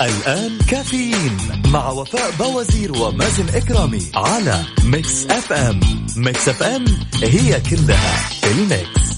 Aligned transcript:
الآن 0.00 0.58
كافيين 0.70 1.36
مع 1.66 1.88
وفاء 1.88 2.30
بوازير 2.38 2.92
ومازن 2.92 3.48
إكرامي 3.54 4.02
على 4.14 4.64
Mix 4.84 5.26
FM. 5.26 5.80
Mix 6.16 6.48
FM 6.48 6.84
هي 7.22 7.60
كلها 7.60 8.28
ال 8.44 8.57
mix. 8.57 9.08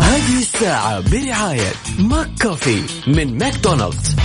هذه 0.00 0.38
الساعة 0.38 1.00
برعاية 1.00 1.72
McCafé 1.98 2.82
من 3.06 3.38
ماكدونالدز. 3.38 4.16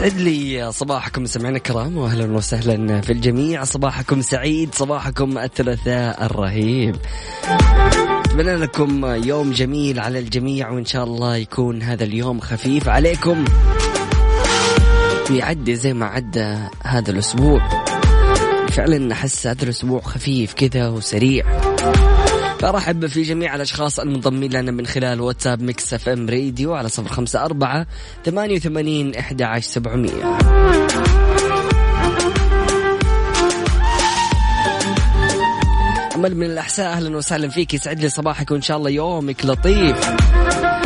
يسعد 0.00 0.16
لي 0.16 0.72
صباحكم 0.72 1.26
سمعنا 1.26 1.56
الكرام 1.56 1.96
واهلا 1.96 2.36
وسهلا 2.36 3.00
في 3.00 3.12
الجميع. 3.12 3.64
صباحكم 3.64 4.20
سعيد 4.20 4.74
صباحكم 4.74 5.38
الثلاثاء 5.38 6.26
الرهيب. 6.26 6.96
أتمنى 8.24 8.56
لكم 8.56 9.04
يوم 9.04 9.52
جميل 9.52 10.00
على 10.00 10.18
الجميع 10.18 10.70
وإن 10.70 10.84
شاء 10.84 11.04
الله 11.04 11.36
يكون 11.36 11.82
هذا 11.82 12.04
اليوم 12.04 12.40
خفيف 12.40 12.88
عليكم. 12.88 13.44
ويعدي 15.30 15.76
زي 15.76 15.92
ما 15.92 16.06
عدى 16.06 16.56
هذا 16.82 17.10
الأسبوع. 17.10 17.68
فعلا 18.68 19.12
أحس 19.12 19.46
هذا 19.46 19.64
الأسبوع 19.64 20.00
خفيف 20.00 20.52
كذا 20.54 20.88
وسريع. 20.88 21.69
نرحب 22.60 23.06
في 23.06 23.22
جميع 23.22 23.54
الأشخاص 23.54 24.00
المنضمين 24.00 24.52
لنا 24.52 24.70
من 24.70 24.86
خلال 24.86 25.20
واتساب 25.20 25.62
Mix 25.62 25.94
FM 25.94 26.28
radio 26.30 26.74
على 26.74 26.88
صفر 26.88 27.08
خمسة 27.08 27.44
أربعة 27.44 27.86
ثمانية 28.24 28.56
وثمانين 28.56 29.14
إحدى 29.14 29.44
عشر 29.44 29.66
سبعمية. 29.66 30.38
أمل 36.16 36.36
من 36.36 36.46
الأحساء 36.46 36.92
أهلا 36.92 37.16
وسهلا 37.16 37.48
فيك 37.48 37.74
يسعد 37.74 38.00
لي 38.00 38.08
صباحك 38.08 38.50
وإن 38.50 38.62
شاء 38.62 38.76
الله 38.76 38.90
يومك 38.90 39.44
لطيف. 39.46 40.10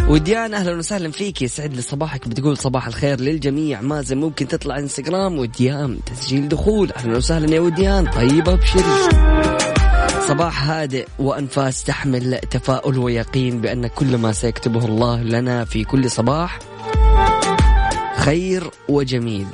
وديان 0.09 0.55
أهلا 0.55 0.77
وسهلا 0.77 1.11
فيك 1.11 1.43
يسعد 1.43 1.75
لي 1.75 1.83
صباحك 1.83 2.29
بتقول 2.29 2.57
صباح 2.57 2.87
الخير 2.87 3.21
للجميع. 3.21 3.81
مازن 3.81 4.19
ممكن 4.19 4.49
تطلع 4.49 4.79
إنستغرام 4.79 5.39
وديان 5.39 5.99
تسجيل 6.07 6.49
دخول. 6.49 6.93
أهلا 6.93 7.17
وسهلا 7.17 7.55
يا 7.55 7.61
وديان 7.61 8.07
طيب 8.11 8.49
أبشري. 8.49 9.74
صباح 10.29 10.71
هادئ 10.71 11.07
وأنفاس 11.19 11.85
تحمل 11.85 12.39
تفاؤل 12.51 12.99
ويقين 12.99 13.61
بأن 13.61 13.87
كل 13.87 14.17
ما 14.17 14.33
سيكتبه 14.33 14.85
الله 14.85 15.23
لنا 15.23 15.65
في 15.65 15.85
كل 15.85 16.11
صباح 16.11 16.59
خير 18.17 18.71
وجميل. 18.89 19.47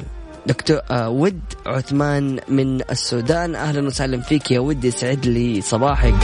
دكتور 0.47 0.81
آه 0.91 1.09
ود 1.09 1.41
عثمان 1.67 2.41
من 2.49 2.81
السودان. 2.91 3.55
أهلا 3.55 3.87
وسهلا 3.87 4.21
فيك 4.21 4.51
يا 4.51 4.61
ود 4.61 4.85
يسعد 4.85 5.27
لي 5.27 5.61
صباحك. 5.61 6.15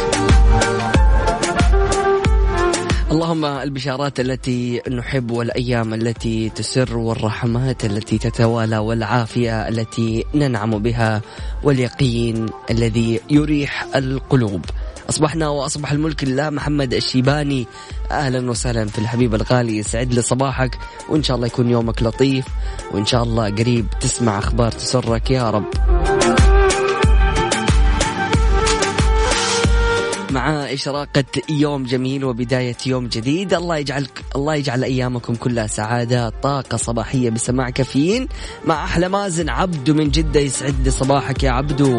اللهم 3.17 3.45
البشارات 3.45 4.21
التي 4.21 4.83
نحب 4.91 5.31
والأيام 5.31 5.95
التي 5.95 6.49
تسر 6.49 6.97
والرحمات 6.97 7.85
التي 7.85 8.19
تتوالى 8.19 8.79
والعافية 8.79 9.69
التي 9.69 10.25
ننعم 10.35 10.79
بها 10.79 11.23
واليقين 11.63 12.47
الذي 12.71 13.21
يريح 13.31 13.87
القلوب. 13.97 14.65
أصبحنا 15.11 15.49
وأصبح 15.49 15.93
الملك 15.93 16.25
لله 16.25 16.51
محمد 16.51 16.95
الشيباني. 16.95 17.67
أهلا 18.11 18.51
وسهلا 18.51 18.87
في 18.87 18.99
الحبيب 18.99 19.35
الغالي. 19.35 19.77
يسعد 19.77 20.15
لي 20.15 20.23
صباحك 20.23 20.79
وإن 21.09 21.23
شاء 21.23 21.37
الله 21.37 21.47
يكون 21.47 21.71
يومك 21.71 22.03
لطيف 22.03 22.45
وإن 22.93 23.07
شاء 23.07 23.23
الله 23.23 23.51
قريب 23.51 23.87
تسمع 24.01 24.39
أخبار 24.39 24.73
تسرك 24.73 25.31
يا 25.31 25.51
رب. 25.51 25.67
مع 30.37 30.73
إشراقة 30.73 31.25
يوم 31.49 31.85
جميل 31.85 32.25
وبداية 32.25 32.77
يوم 32.87 33.07
جديد. 33.07 33.55
الله 33.55 33.77
يجعل 33.77 34.07
الله 34.37 34.55
يجعل 34.55 34.85
أيامكم 34.85 35.35
كلها 35.35 35.67
سعادة 35.67 36.29
طاقة 36.29 36.77
صباحية 36.77 37.31
بسماع 37.31 37.71
كافيين. 37.71 38.29
مع 38.65 38.85
أحلى 38.85 39.09
مازن 39.09 39.49
عبدو 39.49 39.95
من 39.95 40.11
جدة 40.11 40.41
يسعد 40.41 40.89
صباحك 40.89 41.43
يا 41.43 41.51
عبدو. 41.51 41.99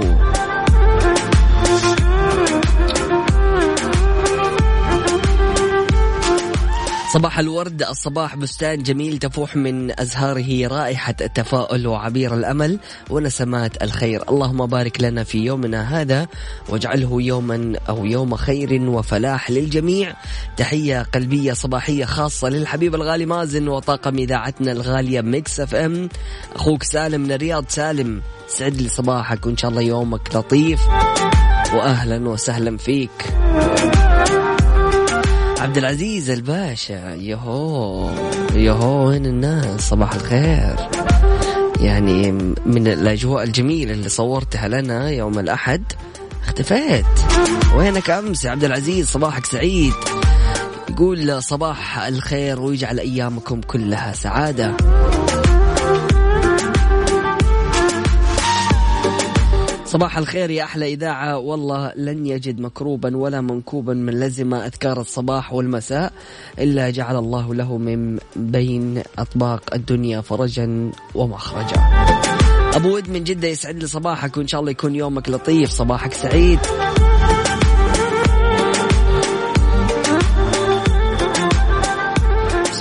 صباح 7.18 7.40
الورد 7.40 7.84
الصباح 7.84 8.36
بستان 8.36 8.84
جميل 8.84 9.18
تفوح 9.18 9.56
من 9.56 10.00
أزهاره 10.00 10.68
رائحة 10.68 11.16
التفاؤل 11.22 11.88
وعبير 11.88 12.34
الأمل 12.34 12.80
ونسمات 13.10 13.84
الخير. 13.84 14.24
اللهم 14.30 14.66
بارك 14.66 15.02
لنا 15.02 15.24
في 15.24 15.38
يومنا 15.38 16.02
هذا 16.02 16.28
واجعله 16.70 17.22
يوما 17.22 17.74
أو 17.90 18.06
يوم 18.06 18.36
خير 18.36 18.82
وفلاح 18.82 19.52
للجميع. 19.52 20.14
تحية 20.58 21.02
قلبية 21.02 21.54
صباحية 21.54 22.06
خاصة 22.06 22.50
للحبيب 22.50 22.96
الغالي 22.96 23.26
مازن 23.26 23.68
وطاقم 23.68 24.18
إذاعتنا 24.18 24.72
الغالية 24.72 25.22
Mix 25.22 25.60
FM. 25.60 26.10
أخوك 26.56 26.84
سالم 26.84 27.22
من 27.22 27.32
الرياض. 27.32 27.66
سالم 27.68 28.22
سعد 28.48 28.82
لي 28.82 28.90
صباحك 28.90 29.46
وإن 29.46 29.58
شاء 29.58 29.72
الله 29.72 29.82
يومك 29.82 30.36
لطيف 30.36 30.88
وأهلا 31.74 32.30
وسهلا 32.30 32.78
فيك. 32.78 33.34
عبد 35.68 35.78
العزيز 35.78 36.30
الباشا. 36.30 37.16
يهو. 37.16 38.10
يهو 38.54 39.08
وين 39.08 39.26
الناس؟ 39.26 39.90
صباح 39.90 40.14
الخير. 40.14 40.76
يعني 41.80 42.32
من 42.66 42.88
الأجواء 42.88 43.44
الجميلة 43.44 43.94
اللي 43.94 44.10
صورتها 44.10 44.68
لنا 44.68 45.10
يوم 45.10 45.40
الأحد. 45.40 45.84
اختفيت. 46.44 47.06
وينك 47.76 48.10
أمس 48.10 48.46
يا 48.46 48.52
عبد 48.52 48.64
العزيز 48.64 49.08
صباحك 49.08 49.46
سعيد. 49.46 49.94
يقول 50.90 51.44
صباح 51.44 52.00
الخير 52.00 52.62
ويجعل 52.62 53.00
أيامكم 53.00 53.62
كلها 53.62 54.14
سعادة. 54.14 54.78
صباح 59.98 60.18
الخير 60.18 60.50
يا 60.50 60.64
أحلى 60.64 60.94
إذاعة. 60.94 61.38
والله 61.38 61.92
لن 61.96 62.26
يجد 62.26 62.60
مكروبا 62.60 63.18
ولا 63.18 63.42
منكوبا 63.42 63.94
من 63.94 64.20
لزم 64.20 64.54
أذكار 64.54 65.02
الصباح 65.02 65.54
والمساء 65.54 66.14
إلا 66.60 66.90
جعل 66.90 67.16
الله 67.16 67.56
له 67.56 67.78
من 67.78 68.20
بين 68.36 69.04
أطباق 69.18 69.74
الدنيا 69.74 70.22
فرجا 70.22 70.92
ومخرجا. 71.16 71.78
أبو 72.76 72.96
ود 72.96 73.10
من 73.10 73.24
جدة 73.24 73.48
يسعد 73.48 73.76
لي 73.76 73.88
صباحك 73.88 74.38
وإن 74.38 74.48
شاء 74.48 74.62
الله 74.62 74.72
يكون 74.72 74.96
يومك 74.96 75.30
لطيف 75.30 75.70
صباحك 75.70 76.14
سعيد. 76.14 76.60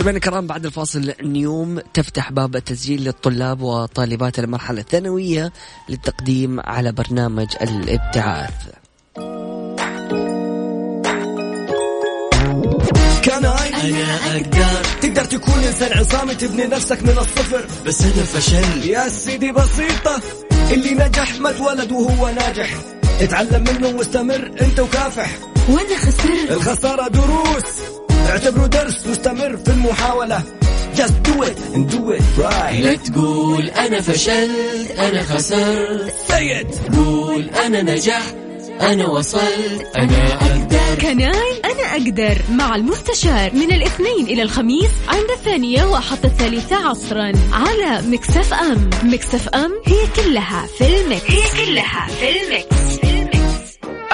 مستمعينا 0.07 0.27
الكرام 0.27 0.47
بعد 0.47 0.67
الفاصل 0.67 1.13
نيوم 1.23 1.81
تفتح 1.95 2.33
باب 2.33 2.57
التسجيل 2.57 3.05
للطلاب 3.05 3.61
وطالبات 3.61 4.39
المرحلة 4.39 4.81
الثانوية 4.81 5.53
للتقديم 5.89 6.61
على 6.61 6.93
برنامج 6.93 7.47
الابتعاث. 7.63 8.51
كان 13.23 13.45
أنا 13.45 14.37
أقدر. 14.37 14.85
تقدر 15.01 15.25
تكون 15.25 15.55
إنسان 15.55 15.99
عصامي 15.99 16.35
تبني 16.35 16.65
نفسك 16.65 17.03
من 17.03 17.19
الصفر. 17.19 17.67
بس 17.87 18.03
أنا 18.03 18.13
فشل. 18.13 18.91
يا 18.91 19.09
سيدي 19.09 19.53
بسيطة 19.53 20.21
اللي 20.71 20.95
نجح 20.95 21.41
ما 21.41 21.51
اتولد 21.51 21.93
وهو 21.93 22.29
ناجح. 22.29 22.75
اتعلم 23.21 23.65
منه 23.65 23.99
واستمر 23.99 24.51
أنت 24.61 24.81
وكافح. 24.81 25.39
وأنا 25.69 25.97
خسرت. 25.97 26.51
الخسارة 26.51 27.09
دروس. 27.09 28.06
اعتبره 28.29 28.67
درس 28.67 29.07
مستمر 29.07 29.57
في 29.57 29.71
المحاولة. 29.71 30.43
Just 30.97 31.17
do 31.29 31.43
it 31.43 31.59
and 31.75 31.91
do 31.93 32.11
it 32.19 32.43
right. 32.43 32.81
لا 32.85 32.95
تقول 32.95 33.69
أنا 33.71 34.01
فشلت 34.01 34.91
أنا 34.99 35.23
خسرت. 35.23 36.15
Say 36.29 36.63
it. 36.65 36.97
قول 36.97 37.51
أنا 37.67 37.83
نجحت 37.83 38.35
أنا 38.81 39.07
وصلت. 39.07 39.87
أنا 39.97 40.33
أقدر. 40.35 41.03
كناي 41.03 41.61
أنا 41.65 41.93
أقدر. 41.93 42.39
مع 42.51 42.77
المستشار 42.77 43.51
من 43.55 43.73
الاثنين 43.73 44.27
إلى 44.27 44.43
الخميس 44.43 44.91
عند 45.09 45.31
الثانية 45.39 45.85
وحتى 45.85 46.27
الثالثة 46.27 46.77
عصرا 46.89 47.33
على 47.53 48.03
Mix 48.09 48.55
FM. 48.55 48.91
Mix 49.03 49.49
FM 49.49 49.71
هي 49.87 50.25
كلها 50.25 50.67
في 50.79 51.01
ال 51.01 51.08
mix 51.08 51.31
هي 51.31 51.67
كلها 51.67 52.07
في 52.21 52.29
ال 52.31 52.44
mix, 52.44 52.97
في 52.97 53.03
ال 53.03 53.03
mix. 53.03 53.06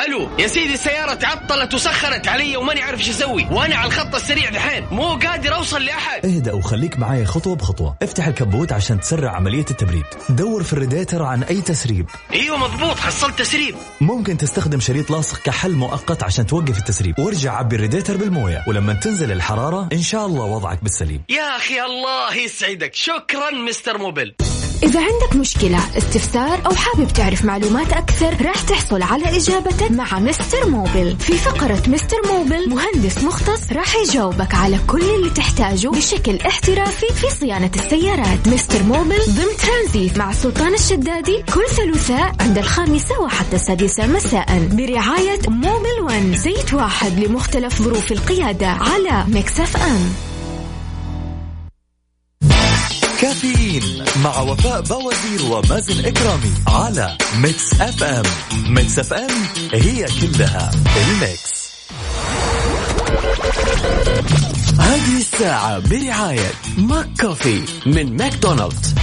ألو 0.07 0.29
يا 0.39 0.47
سيدي 0.47 0.75
السيارة 0.75 1.15
تعطلت 1.15 1.75
وسخنت 1.75 2.29
علي 2.29 2.57
وماني 2.57 2.83
عارف 2.83 3.01
إيش 3.01 3.09
أسوي. 3.09 3.47
وأنا 3.51 3.77
على 3.77 3.87
الخط 3.87 4.15
السريع 4.15 4.51
دحين 4.51 4.87
مو 4.91 5.15
قادر 5.15 5.55
أوصل 5.55 5.85
لأحد. 5.85 6.27
اهدأ 6.27 6.53
وخليك 6.53 6.99
معاي 6.99 7.25
خطوة 7.25 7.57
بخطوة. 7.57 7.97
افتح 8.03 8.27
الكبوت 8.27 8.73
عشان 8.73 9.01
تسرع 9.01 9.31
عملية 9.31 9.65
التبريد. 9.71 10.05
دور 10.29 10.63
في 10.63 10.73
الريديتر 10.73 11.23
عن 11.23 11.43
أي 11.43 11.61
تسريب. 11.61 12.07
أيوه 12.33 12.57
مضبوط 12.57 12.99
حصلت 12.99 13.39
تسريب. 13.39 13.75
ممكن 14.01 14.37
تستخدم 14.37 14.81
شريط 14.81 15.11
لاصق 15.11 15.39
كحل 15.43 15.73
مؤقت 15.73 16.23
عشان 16.23 16.47
توقف 16.47 16.79
التسريب. 16.79 17.19
وارجع 17.19 17.57
عبي 17.57 17.77
الريديتر 17.77 18.17
بالموية. 18.17 18.65
ولما 18.69 18.93
تنزل 18.93 19.33
الحرارة 19.33 19.89
إن 19.93 20.03
شاء 20.03 20.27
الله 20.27 20.45
وضعك 20.45 20.83
بالسليم. 20.83 21.23
يا 21.29 21.57
أخي 21.57 21.81
الله 21.83 22.35
يسعدك. 22.35 22.95
شكرا 22.95 23.51
Mister 23.51 23.99
Mobil. 23.99 24.35
إذا 24.83 25.01
عندك 25.01 25.37
مشكلة 25.37 25.79
استفسار 25.99 26.61
أو 26.67 26.75
حابب 26.75 27.09
تعرف 27.09 27.45
معلومات 27.45 27.93
أكثر 27.93 28.47
راح 28.47 28.63
تحصل 28.63 29.03
على 29.03 29.37
إجابتك 29.37 29.91
مع 29.91 30.19
Mister 30.19 30.69
Mobil. 30.71 31.17
في 31.19 31.33
فقرة 31.33 31.83
Mister 31.87 32.17
Mobil 32.33 32.69
مهندس 32.69 33.25
مختص 33.25 33.73
راح 33.73 33.97
يجاوبك 33.97 34.55
على 34.55 34.79
كل 34.87 35.03
اللي 35.03 35.31
تحتاجه 35.31 35.89
بشكل 35.89 36.37
احترافي 36.37 37.07
في 37.07 37.31
صيانة 37.31 37.71
السيارات. 37.77 38.49
Mister 38.49 38.83
Mobil 38.83 39.19
ضمن 39.29 39.57
ترانزيت 39.67 40.19
مع 40.19 40.33
سلطان 40.33 40.75
الشدادي 40.75 41.45
كل 41.55 41.69
ثلاثاء 41.77 42.35
عند 42.41 42.59
الخامسة 42.59 43.21
وحتى 43.21 43.57
السادسة 43.57 44.07
مساء. 44.07 44.69
برعاية 44.73 45.41
Mobil 45.49 46.01
One 46.03 46.35
زيت 46.35 46.75
واحد 46.75 47.19
لمختلف 47.19 47.83
ظروف 47.83 48.13
القيادة 48.13 48.67
على 48.67 49.25
Mix 49.29 49.77
FM. 49.77 50.32
كافيين 53.23 54.05
مع 54.25 54.41
وفاء 54.41 54.81
بوازير 54.81 55.43
ومازن 55.53 56.05
إكرامي 56.05 56.53
على 56.67 57.17
Mix 57.37 57.73
FM. 57.81 58.23
Mix 58.69 58.99
FM 58.99 59.31
هي 59.73 60.07
كلها 60.21 60.71
ال 60.97 61.10
mix. 61.10 61.63
هذه 64.79 65.17
الساعة 65.17 65.79
برعاية 65.79 66.53
McCafé 66.79 67.63
من 67.87 68.17
ماكدونالدز. 68.17 68.95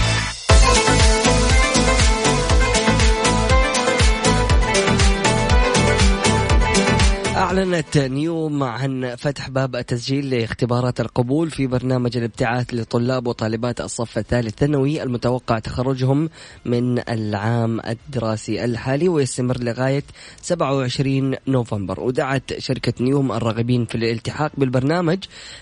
أعلنت 7.49 7.97
نيوم 7.97 8.63
عن 8.63 9.15
فتح 9.15 9.49
باب 9.49 9.75
التسجيل 9.75 10.29
لاختبارات 10.29 10.99
القبول 10.99 11.51
في 11.51 11.67
برنامج 11.67 12.17
الابتعاث 12.17 12.73
لطلاب 12.73 13.27
وطالبات 13.27 13.81
الصف 13.81 14.17
الثالث 14.17 14.55
ثانوي 14.55 15.03
المتوقع 15.03 15.59
تخرجهم 15.59 16.29
من 16.65 16.99
العام 17.09 17.79
الدراسي 17.79 18.65
الحالي 18.65 19.09
ويستمر 19.09 19.57
لغاية 19.59 20.03
27 20.41 21.35
نوفمبر. 21.47 21.99
ودعت 21.99 22.59
شركة 22.59 22.93
نيوم 23.01 23.31
الراغبين 23.31 23.85
في 23.85 23.95
الالتحاق 23.95 24.51
بالبرنامج 24.57 25.17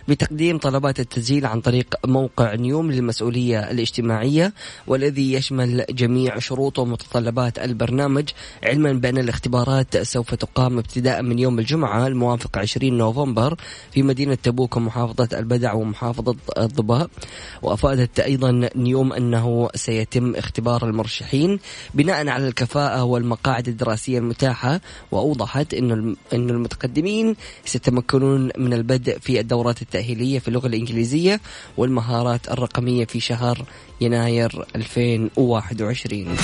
بتقديم 0.08 0.58
طلبات 0.58 1.00
التسجيل 1.00 1.46
عن 1.46 1.62
طريق 1.62 1.96
موقع 2.06 2.56
نيوم 2.56 2.92
للمسؤولية 2.92 3.72
الاجتماعية 3.72 4.54
والذي 4.88 5.34
يشمل 5.34 5.86
جميع 5.90 6.40
شروط 6.40 6.80
ومتطلبات 6.80 7.60
البرنامج 7.60 8.30
علما 8.64 8.94
بأن 8.94 9.18
الاختبارات 9.18 9.98
سوف 9.98 10.36
تقام 10.36 10.78
ابتداء 10.78 11.22
من 11.22 11.40
يوم 11.40 11.60
الجمعة 11.60 11.77
الموافق 11.86 12.58
20 12.58 12.98
نوفمبر 12.98 13.56
في 13.92 14.04
مدينة 14.04 14.36
تبوك 14.36 14.78
ومحافظة 14.78 15.40
البدع 15.40 15.74
ومحافظة 15.74 16.36
الضباء 16.58 17.10
وأفادت 17.62 18.20
أيضا 18.20 18.70
نيوم 18.76 19.14
أنه 19.14 19.70
سيتم 19.76 20.36
اختبار 20.36 20.86
المرشحين 20.86 21.60
بناء 21.94 22.28
على 22.28 22.48
الكفاءة 22.48 23.04
والمقاعد 23.04 23.68
الدراسية 23.68 24.18
المتاحة. 24.18 24.82
وأوضحت 25.12 25.74
أن 25.74 26.16
المتقدمين 26.34 27.36
سيتمكنون 27.66 28.52
من 28.58 28.74
البدء 28.74 29.20
في 29.20 29.40
الدورات 29.40 29.82
التأهيلية 29.82 30.40
في 30.40 30.48
اللغة 30.48 30.68
الإنجليزية 30.68 31.42
والمهارات 31.78 32.52
الرقمية 32.52 33.06
في 33.06 33.20
شهر 33.20 33.66
يناير 34.02 34.66
2021 34.76 36.38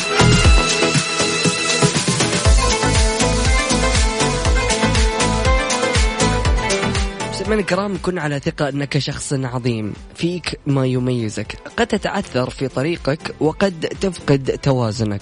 مستمعينا 7.44 7.62
الكرام 7.62 7.98
كن 8.02 8.20
على 8.20 8.40
ثقة 8.40 8.70
أنك 8.70 8.98
شخص 8.98 9.34
عظيم. 9.34 9.94
فيك 10.16 10.60
ما 10.68 10.86
يميزك. 10.86 11.58
قد 11.78 11.88
تتعثر 11.88 12.50
في 12.50 12.68
طريقك 12.68 13.36
وقد 13.40 13.80
تفقد 14.02 14.60
توازنك. 14.64 15.22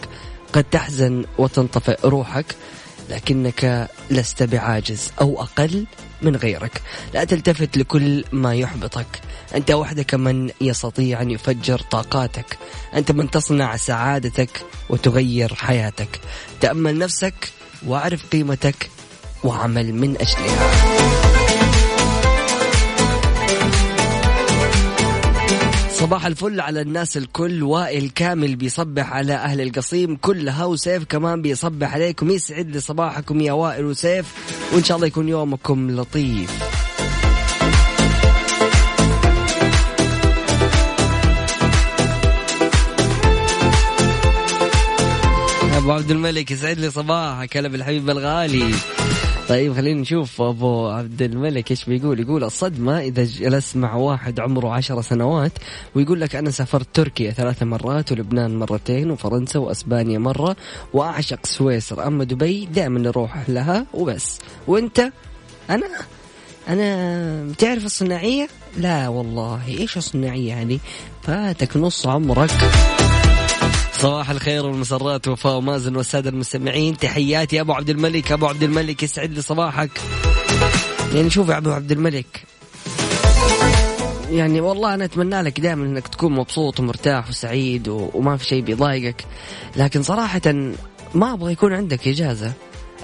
قد 0.54 0.64
تحزن 0.64 1.26
وتنطفئ 1.38 1.98
روحك 2.08 2.46
لكنك 3.10 3.90
لست 4.10 4.44
بعاجز 4.44 5.12
أو 5.22 5.42
أقل 5.42 5.86
من 6.22 6.36
غيرك. 6.36 6.82
لا 7.14 7.24
تلتفت 7.24 7.78
لكل 7.78 8.24
ما 8.32 8.56
يحبطك. 8.56 9.22
أنت 9.56 9.72
وحدك 9.72 10.16
من 10.16 10.50
يستطيع 10.62 11.22
أن 11.22 11.32
يفجر 11.32 11.80
طاقاتك. 11.80 12.58
أنت 12.96 13.12
من 13.12 13.30
تصنع 13.30 13.76
سعادتك 13.76 14.66
وتغير 14.90 15.56
حياتك. 15.56 16.20
تأمل 16.60 16.98
نفسك 16.98 17.52
وأعرف 17.88 18.26
قيمتك 18.26 18.90
وعمل 19.44 19.94
من 19.94 20.18
أجلها. 20.18 21.31
صباح 26.02 26.26
الفل 26.26 26.62
على 26.62 26.82
الناس 26.82 27.18
الكل 27.18 27.64
وائل 27.64 28.10
كامل 28.10 28.56
بيصبح 28.56 29.14
على 29.14 29.34
أهل 29.34 29.62
القصيم 29.62 30.16
كلها 30.16 30.66
وسيف 30.66 31.04
كمان 31.04 31.42
بيصبح 31.42 31.94
عليكم 31.94 32.32
يسعد 32.32 32.70
لي 32.70 32.80
صباحكم 32.80 33.42
يا 33.42 33.54
وائل 33.54 33.86
وسيف 33.86 34.26
وإن 34.74 34.84
شاء 34.84 34.98
الله 34.98 35.08
يكون 35.08 35.30
يومكم 35.30 35.92
لطيف. 35.92 36.52
أبو 45.78 45.92
عبد 45.92 46.12
الملك 46.12 46.52
يسعد 46.52 46.80
لي 46.80 46.92
صباحك 46.92 47.58
هلا 47.58 47.68
بالحبيب 47.68 48.10
الغالي. 48.10 48.74
طيب 49.52 49.74
خلينا 49.74 50.02
نشوف 50.02 50.42
أبو 50.42 50.88
عبد 50.88 51.22
الملك 51.22 51.72
إيش 51.72 51.86
بيقول. 51.86 52.20
يقول 52.20 52.44
الصدمة 52.44 53.00
إذا 53.00 53.24
جلست 53.24 53.78
مع 53.78 53.96
واحد 53.96 54.40
عمره 54.40 54.74
عشر 54.74 55.02
سنوات 55.02 55.52
ويقول 55.96 56.22
لك 56.22 56.36
أنا 56.36 56.52
سافرت 56.52 56.88
تركيا 56.94 57.32
ثلاث 57.32 57.64
مرات 57.64 58.12
ولبنان 58.12 58.60
مرتين 58.60 59.12
وفرنسا 59.12 59.60
وأسبانيا 59.60 60.20
مرة 60.20 60.56
وأعشق 60.94 61.46
سويسرا. 61.46 62.08
أما 62.08 62.24
دبي 62.24 62.66
دائما 62.66 63.00
نروح 63.00 63.50
لها 63.50 63.86
وبس. 63.94 64.40
وأنت؟ 64.68 65.12
أنا؟ 65.70 65.88
أنا 66.70 67.44
بتعرف 67.52 67.86
الصناعية؟ 67.86 68.48
لا 68.78 69.08
والله. 69.08 69.68
إيش 69.68 69.98
الصناعية 69.98 70.62
هذه؟ 70.62 70.80
فاتك 71.24 71.78
نص 71.78 72.08
عمرك. 72.08 72.52
صباح 74.02 74.30
الخير 74.30 74.66
والمسرات 74.66 75.28
وفاء 75.28 75.58
ومازن 75.58 75.96
والسادة 75.96 76.30
المستمعين. 76.30 76.98
تحياتي 76.98 77.62
أبو 77.62 77.74
عبد 77.74 77.90
الملك. 77.90 78.32
أبو 78.32 78.48
عبد 78.48 78.64
الملك 78.64 79.04
يسعد 79.04 79.32
لي 79.32 79.42
صباحك. 79.42 79.90
يعني 81.14 81.30
شوف 81.30 81.50
يا 81.50 81.58
أبو 81.58 81.72
عبد 81.72 81.92
الملك 81.92 82.44
يعني 84.30 84.62
والله 84.62 84.94
أنا 84.94 85.06
أتمنى 85.06 85.42
لك 85.42 85.60
دائما 85.60 85.86
أنك 85.86 86.08
تكون 86.08 86.34
مبسوط 86.34 86.80
ومرتاح 86.80 87.30
وسعيد. 87.30 87.88
وما 87.88 88.38
في 88.38 88.46
شيء 88.46 88.62
بيضايقك. 88.62 89.26
لكن 89.76 90.04
صراحة 90.04 90.42
ما 91.16 91.34
أبغى 91.34 91.52
يكون 91.52 91.74
عندك 91.74 92.08
إجازة. 92.08 92.54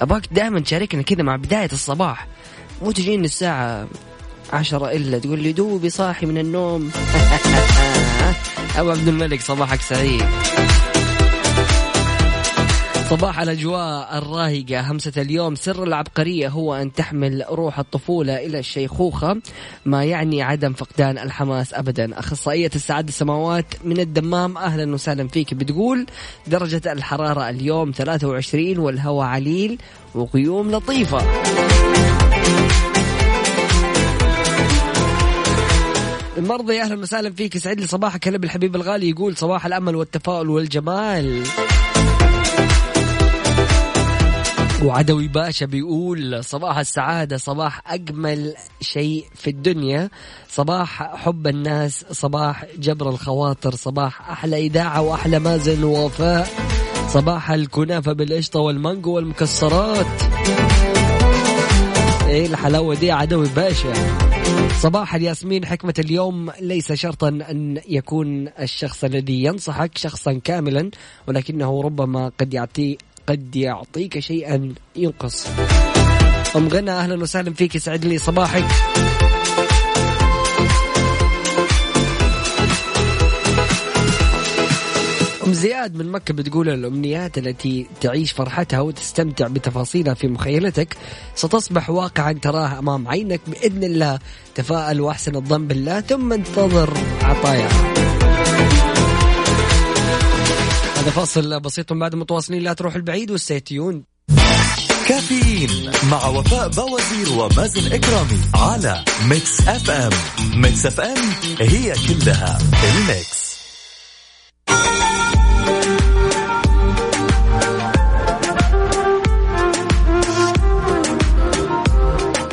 أبغاك 0.02 0.24
دائما 0.32 0.60
تشاركنا 0.60 1.02
كذا 1.02 1.24
مع 1.24 1.36
بداية 1.36 1.70
الصباح. 1.74 2.28
مو 2.82 2.92
تجيني 2.92 3.26
الساعة 3.26 3.88
عشرة 4.54 4.92
إلا 4.92 5.20
تقول 5.20 5.40
لي 5.40 5.54
دوبي 5.54 5.90
صاحي 5.90 6.26
من 6.26 6.38
النوم. 6.38 6.92
أبو 8.78 8.92
عبد 8.92 9.08
الملك 9.08 9.42
صباحك 9.42 9.82
سعيد. 9.82 10.26
صباح 13.10 13.40
الأجواء 13.40 14.18
الراهقة. 14.18 14.92
همسة 14.92 15.22
اليوم 15.22 15.56
سر 15.56 15.84
العبقرية 15.84 16.48
هو 16.48 16.76
أن 16.76 16.94
تحمل 16.94 17.44
روح 17.50 17.80
الطفولة 17.80 18.46
إلى 18.46 18.60
الشيخوخة 18.60 19.38
ما 19.86 20.04
يعني 20.04 20.42
عدم 20.42 20.74
فقدان 20.74 21.18
الحماس 21.18 21.74
أبدا. 21.74 22.20
أخصائية 22.20 22.70
السعادة 22.76 23.08
السماوات 23.08 23.66
من 23.84 24.00
الدمام 24.00 24.58
أهلا 24.58 24.94
وسهلا 24.94 25.28
فيك 25.28 25.54
بتقول 25.54 26.06
درجة 26.48 26.92
الحرارة 26.92 27.50
اليوم 27.50 27.92
23 27.92 28.80
والهواء 28.80 29.28
عليل 29.28 29.78
وغيوم 30.16 30.72
لطيفة. 30.72 31.22
المرضى 36.38 36.82
أهلا 36.82 37.02
وسهلا 37.02 37.34
فيك. 37.34 37.56
يسعد 37.56 37.80
لي 37.80 37.88
صباحك 37.88 38.28
هلا 38.28 38.38
بالحبيب 38.38 38.76
الغالي 38.76 39.10
يقول 39.10 39.38
صباح 39.38 39.66
الأمل 39.66 39.96
والتفاؤل 39.96 40.50
والجمال. 40.50 41.44
وعدوي 44.84 45.28
باشا 45.28 45.66
بيقول 45.66 46.44
صباح 46.44 46.78
السعادة 46.78 47.38
صباح 47.38 47.94
أجمل 47.94 48.54
شيء 48.82 49.26
في 49.36 49.50
الدنيا 49.50 50.10
صباح 50.50 51.16
حب 51.16 51.48
الناس 51.48 52.06
صباح 52.12 52.66
جبر 52.80 53.10
الخواطر 53.10 53.76
صباح 53.76 54.32
أحلى 54.32 54.58
إذاعة 54.58 55.02
وأحلى 55.02 55.40
مازن 55.40 55.84
ووفاء 55.84 56.48
صباح 57.08 57.52
الكنافة 57.52 58.14
بالقشطة 58.14 58.60
والمانجو 58.60 59.16
والمكسرات. 59.16 60.06
إيه 62.28 62.46
الحلاوة 62.46 62.96
دي 62.96 63.12
عدوي 63.12 63.48
باشا؟ 63.56 63.94
صباح 64.80 65.16
الياسمين 65.16 65.66
حكمة 65.66 65.94
اليوم 66.00 66.52
ليس 66.62 66.94
شرطا 66.94 67.28
أن 67.28 67.82
يكون 67.90 68.48
الشخص 68.60 69.04
الذي 69.04 69.44
ينصحك 69.44 69.98
شخصا 69.98 70.34
كاملا 70.44 70.92
ولكنه 71.28 71.82
ربما 71.82 72.32
قد 72.40 72.54
يعطي 72.54 72.98
قد 73.28 73.56
يعطيك 73.56 74.20
شيئا 74.20 74.74
ينقص. 74.96 75.48
أم 76.56 76.68
غنى 76.68 76.92
أهلا 76.92 77.24
وسهلا 77.24 77.54
فيك 77.54 77.76
يسعد 77.76 78.06
لي 78.06 78.18
صباحك. 78.18 78.64
أم 85.46 85.54
زياد 85.54 85.96
من 85.96 86.12
مكة 86.12 86.34
بتقول 86.34 86.70
الأمنيات 86.70 87.38
التي 87.38 87.88
تعيش 88.02 88.32
فرحتها 88.32 88.80
وتستمتع 88.80 89.48
بتفاصيلها 89.48 90.14
في 90.14 90.28
مخيلتك 90.28 90.98
ستصبح 91.36 91.90
واقعا 91.90 92.34
تراها 92.34 92.80
أمام 92.80 93.08
عينك 93.08 93.42
بإذن 93.48 93.84
الله. 93.84 94.20
تفاءل 94.56 95.02
وأحسن 95.02 95.36
الظن 95.36 95.68
بالله 95.68 96.02
ثم 96.02 96.34
انتظر 96.34 96.98
عطاياها. 97.22 98.07
هذا 101.08 101.16
فاصل 101.16 101.60
بسيط 101.60 101.94
بعد 101.94 102.16
متواصلين 102.16 102.64
لا 102.64 102.74
تروح 102.74 102.96
البعيد 102.96 103.32
والسيتيون 103.32 104.04
كافيين 105.08 105.92
مع 106.12 106.28
وفاء 106.28 106.70
بوازير 106.70 107.40
ومازن 107.40 107.94
إكرامي 107.94 108.40
على 108.56 109.04
Mix 109.30 109.68
FM. 109.68 110.12
Mix 110.62 110.86
FM 110.86 111.18
هي 111.60 111.94
كلها 111.94 112.58
ال 112.84 112.99
mix. 112.99 113.58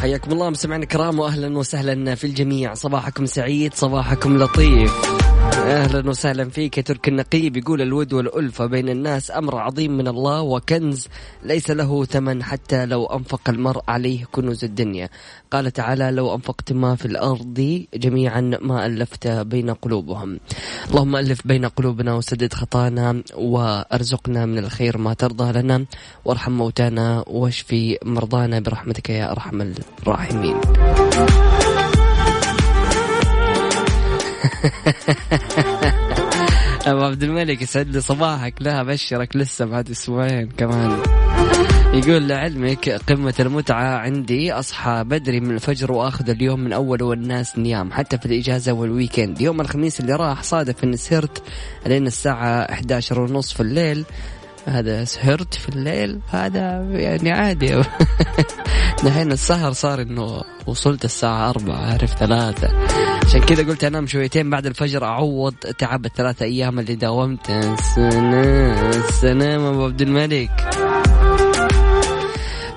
حياكم 0.00 0.32
الله 0.32 0.50
مستمعينا 0.50 0.84
الكرام 0.84 1.18
واهلا 1.18 1.58
وسهلا 1.58 2.14
في 2.14 2.26
الجميع. 2.26 2.74
صباحكم 2.74 3.26
سعيد 3.26 3.74
صباحكم 3.74 4.38
لطيف. 4.38 5.23
أهلا 5.64 6.10
وسهلا 6.10 6.50
فيك. 6.50 6.78
يا 6.78 6.82
تركي 6.82 7.08
النقيب 7.08 7.56
يقول 7.56 7.82
الود 7.82 8.12
والألفة 8.12 8.66
بين 8.66 8.88
الناس 8.88 9.30
أمر 9.30 9.58
عظيم 9.58 9.96
من 9.96 10.08
الله 10.08 10.40
وكنز 10.42 11.08
ليس 11.42 11.70
له 11.70 12.04
ثمن 12.04 12.42
حتى 12.42 12.86
لو 12.86 13.06
أنفق 13.06 13.40
المرء 13.48 13.82
عليه 13.88 14.24
كنوز 14.32 14.64
الدنيا. 14.64 15.08
قال 15.50 15.70
تعالى 15.70 16.10
لو 16.10 16.34
أنفقت 16.34 16.72
ما 16.72 16.96
في 16.96 17.06
الأرض 17.06 17.84
جميعا 17.94 18.40
ما 18.40 18.86
ألفت 18.86 19.28
بين 19.28 19.70
قلوبهم. 19.70 20.40
اللهم 20.90 21.16
ألف 21.16 21.46
بين 21.46 21.66
قلوبنا 21.66 22.14
وسدد 22.14 22.52
خطانا 22.52 23.22
وأرزقنا 23.34 24.46
من 24.46 24.58
الخير 24.58 24.98
ما 24.98 25.14
ترضى 25.14 25.52
لنا. 25.52 25.84
وارحم 26.24 26.52
موتانا 26.52 27.24
واشفي 27.26 27.98
مرضانا 28.04 28.60
برحمتك 28.60 29.10
يا 29.10 29.32
أرحم 29.32 29.72
الراحمين. 30.02 30.56
ابو 36.86 37.02
عبد 37.02 37.22
الملك 37.22 37.62
يسعد 37.62 37.88
لي 37.88 38.00
صباحك. 38.00 38.54
لا 38.60 38.80
أبشرك 38.80 39.36
لسه 39.36 39.64
بعد 39.64 39.90
أسبوعين 39.90 40.48
كمان. 40.48 41.02
يقول 41.94 42.28
لعلمك 42.28 42.88
قمة 42.88 43.34
المتعة 43.40 43.98
عندي. 43.98 44.52
أصحى 44.52 45.04
بدري 45.06 45.40
من 45.40 45.50
الفجر 45.50 45.92
وأخذ 45.92 46.30
اليوم 46.30 46.60
من 46.60 46.72
أوله 46.72 47.06
والناس 47.06 47.58
نيام 47.58 47.92
حتى 47.92 48.18
في 48.18 48.26
الإجازة 48.26 48.72
والويكند. 48.72 49.40
يوم 49.40 49.60
الخميس 49.60 50.00
اللي 50.00 50.12
راح 50.12 50.42
صادف 50.42 50.84
أني 50.84 50.96
سهرت 50.96 51.42
لين 51.86 52.06
الساعة 52.06 52.72
11 52.72 53.20
ونص 53.20 53.52
في 53.52 53.60
الليل. 53.60 54.04
هذا 54.66 55.04
سهرت 55.04 55.54
في 55.54 55.68
الليل؟ 55.68 56.20
هذا 56.30 56.86
يعني 56.90 57.32
عادي. 57.32 57.82
دحين 59.04 59.32
السهر 59.32 59.72
صار 59.72 60.02
إنه 60.02 60.42
وصلت 60.66 61.04
الساعة 61.04 61.50
أربعة 61.50 61.76
عارف 61.76 62.14
ثلاثة. 62.14 62.68
عشان 63.34 63.46
كذا 63.46 63.66
قلت 63.66 63.84
أنام 63.84 64.06
شويتين 64.06 64.50
بعد 64.50 64.66
الفجر 64.66 65.04
أعوض 65.04 65.54
تعب 65.54 66.06
الثلاثة 66.06 66.44
أيام 66.44 66.78
اللي 66.78 66.94
داومت. 66.94 67.50
السلام 68.94 69.60
أبو 69.60 69.84
عبد 69.84 70.02
الملك. 70.02 70.50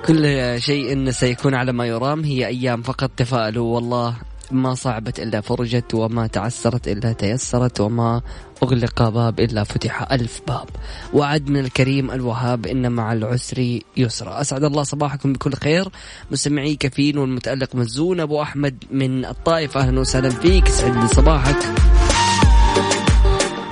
كل 0.06 0.54
شيء 0.60 1.10
سيكون 1.10 1.54
على 1.54 1.72
ما 1.72 1.86
يرام 1.86 2.24
هي 2.24 2.46
أيام 2.46 2.82
فقط 2.82 3.10
تفاءلوا 3.16 3.74
والله 3.74 4.16
ما 4.50 4.74
صعبت 4.74 5.20
إلا 5.20 5.40
فرجت 5.40 5.94
وما 5.94 6.26
تعسرت 6.26 6.88
إلا 6.88 7.12
تيسرت 7.12 7.80
وما 7.80 8.22
أغلق 8.62 9.08
باب 9.08 9.40
إلا 9.40 9.64
فتح 9.64 10.12
ألف 10.12 10.40
باب. 10.48 10.66
وعد 11.12 11.50
من 11.50 11.60
الكريم 11.60 12.10
الوهاب 12.10 12.66
إن 12.66 12.92
مع 12.92 13.12
العسر 13.12 13.80
يسرا. 13.96 14.40
أسعد 14.40 14.64
الله 14.64 14.82
صباحكم 14.82 15.32
بكل 15.32 15.54
خير. 15.54 15.88
مستمعي 16.30 16.76
كفين 16.76 17.18
والمتألق 17.18 17.74
مزون. 17.74 18.20
أبو 18.20 18.42
أحمد 18.42 18.84
من 18.90 19.24
الطائف. 19.24 19.76
أهلا 19.76 20.00
وسهلا 20.00 20.30
فيك. 20.30 20.68
سعد 20.68 21.12
صباحك. 21.12 21.87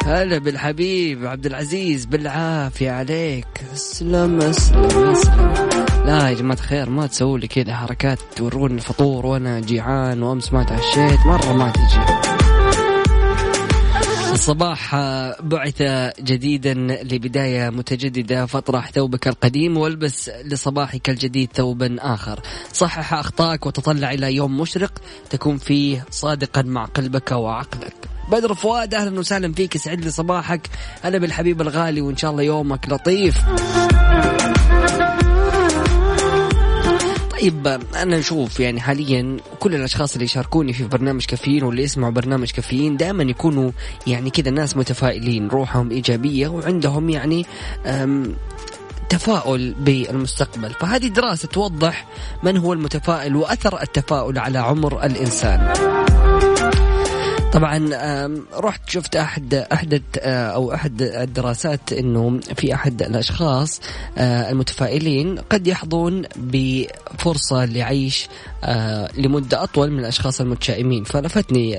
هلا 0.06 0.38
بالحبيب 0.38 1.26
عبد 1.26 1.46
العزيز 1.46 2.04
بالعافية 2.04 2.90
عليك. 2.90 3.46
أسلم 3.72 4.40
أسلم. 4.40 5.10
اسلم 5.10 5.54
لا 6.06 6.28
يا 6.28 6.34
جماعة 6.34 6.58
الخير 6.58 6.90
ما 6.90 7.06
تسووا 7.06 7.38
لي 7.38 7.48
كذا 7.48 7.76
حركات 7.76 8.18
توروني 8.36 8.74
الفطور 8.74 9.26
وأنا 9.26 9.60
جيعان 9.60 10.22
وأمس 10.22 10.52
ما 10.52 10.62
تعشيت 10.62 11.20
مرة 11.26 11.52
ما 11.52 11.72
تجي. 11.72 12.26
الصباح 14.32 14.96
بعث 15.40 15.82
جديدا 16.20 16.74
لبداية 17.02 17.70
متجددة 17.70 18.46
فاطرح 18.46 18.90
ثوبك 18.90 19.28
القديم 19.28 19.76
والبس 19.76 20.30
لصباحك 20.44 21.10
الجديد 21.10 21.48
ثوبا 21.54 21.96
آخر. 22.00 22.40
صحح 22.72 23.14
أخطائك 23.14 23.66
وتطلع 23.66 24.12
إلى 24.12 24.34
يوم 24.34 24.60
مشرق 24.60 24.92
تكون 25.30 25.58
فيه 25.58 26.04
صادقا 26.10 26.62
مع 26.62 26.84
قلبك 26.84 27.32
وعقلك. 27.32 28.15
بدر 28.28 28.54
فؤاد 28.54 28.94
أهلا 28.94 29.18
وسهلا 29.18 29.52
فيك 29.52 29.74
يسعد 29.74 30.04
لي 30.04 30.10
صباحك. 30.10 30.70
أنا 31.04 31.18
بالحبيب 31.18 31.60
الغالي 31.60 32.00
وإن 32.00 32.16
شاء 32.16 32.30
الله 32.30 32.42
يومك 32.42 32.88
لطيف. 32.88 33.38
طيب 37.30 37.66
أنا 37.96 38.18
أشوف 38.18 38.60
يعني 38.60 38.80
حاليا 38.80 39.36
كل 39.60 39.74
الأشخاص 39.74 40.12
اللي 40.12 40.24
يشاركوني 40.24 40.72
في 40.72 40.84
برنامج 40.84 41.24
كافيين 41.24 41.62
واللي 41.62 41.82
يسمعوا 41.82 42.12
برنامج 42.12 42.50
كافيين 42.50 42.96
دائما 42.96 43.22
يكونوا 43.22 43.70
يعني 44.06 44.30
كذا 44.30 44.50
ناس 44.50 44.76
متفائلين 44.76 45.48
روحهم 45.48 45.90
إيجابية 45.90 46.48
وعندهم 46.48 47.10
يعني 47.10 47.46
تفاؤل 49.08 49.74
بالمستقبل. 49.80 50.70
فهذه 50.70 51.06
دراسة 51.06 51.48
توضح 51.48 52.06
من 52.42 52.56
هو 52.56 52.72
المتفائل 52.72 53.36
وأثر 53.36 53.82
التفاؤل 53.82 54.38
على 54.38 54.58
عمر 54.58 55.04
الإنسان. 55.04 55.95
طبعا 57.56 57.88
رحت 58.54 58.90
شفت 58.90 59.16
أحد 59.16 59.54
أحد 59.54 60.02
أو 60.24 60.74
أحد 60.74 61.02
الدراسات 61.02 61.92
إنه 61.92 62.40
في 62.56 62.74
أحد 62.74 63.02
الأشخاص 63.02 63.80
المتفائلين 64.18 65.38
قد 65.38 65.66
يحظون 65.66 66.22
بفرصة 66.36 67.64
لعيش 67.64 68.28
لمدة 69.16 69.62
أطول 69.62 69.90
من 69.90 69.98
الأشخاص 69.98 70.40
المتشائمين. 70.40 71.04
فلفتني 71.04 71.70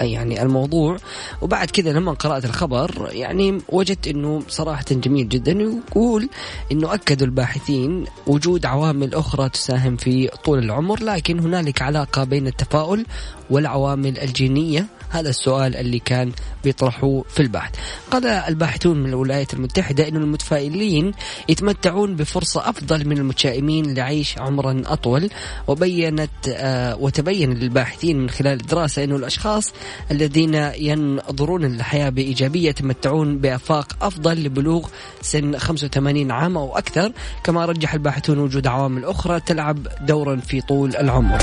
يعني 0.00 0.42
الموضوع. 0.42 0.96
وبعد 1.42 1.70
كذا 1.70 1.92
لما 1.92 2.12
قرأت 2.12 2.44
الخبر 2.44 3.08
يعني 3.12 3.58
وجدت 3.68 4.08
إنه 4.08 4.42
صراحة 4.48 4.84
جميل 4.90 5.28
جدا. 5.28 5.52
يقول 5.52 6.28
إنه 6.72 6.94
أكدوا 6.94 7.26
الباحثين 7.26 8.04
وجود 8.26 8.66
عوامل 8.66 9.14
أخرى 9.14 9.48
تساهم 9.48 9.96
في 9.96 10.28
طول 10.44 10.58
العمر 10.58 11.02
لكن 11.02 11.38
هنالك 11.38 11.82
علاقة 11.82 12.24
بين 12.24 12.46
التفاؤل 12.46 13.06
والعوامل 13.50 14.18
الجينية. 14.18 14.86
هذا 15.08 15.28
السؤال 15.28 15.76
اللي 15.76 15.98
كان 15.98 16.32
بيطرحوه 16.64 17.24
في 17.28 17.40
البحث. 17.40 17.74
قال 18.10 18.26
الباحثون 18.26 18.96
من 18.96 19.08
الولايات 19.08 19.54
المتحدة 19.54 20.08
أن 20.08 20.16
المتفائلين 20.16 21.12
يتمتعون 21.48 22.16
بفرصة 22.16 22.70
أفضل 22.70 23.08
من 23.08 23.18
المتشائمين 23.18 23.94
لعيش 23.94 24.38
عمرا 24.38 24.82
أطول. 24.86 25.30
وبينت 25.66 26.19
آه 26.48 26.96
وتبين 26.96 27.54
للباحثين 27.54 28.18
من 28.18 28.30
خلال 28.30 28.60
الدراسة 28.60 29.04
أن 29.04 29.12
الأشخاص 29.12 29.72
الذين 30.10 30.54
ينظرون 30.78 31.64
للحياة 31.64 32.08
بإيجابية 32.08 32.68
يتمتعون 32.68 33.38
بأفاق 33.38 33.96
أفضل 34.02 34.44
لبلوغ 34.44 34.88
سن 35.22 35.58
85 35.58 36.30
عام 36.30 36.56
أو 36.56 36.78
أكثر 36.78 37.12
كما 37.44 37.64
رجح 37.64 37.94
الباحثون 37.94 38.38
وجود 38.38 38.66
عوامل 38.66 39.04
أخرى 39.04 39.40
تلعب 39.40 39.86
دورا 40.06 40.36
في 40.36 40.60
طول 40.60 40.96
العمر. 40.96 41.38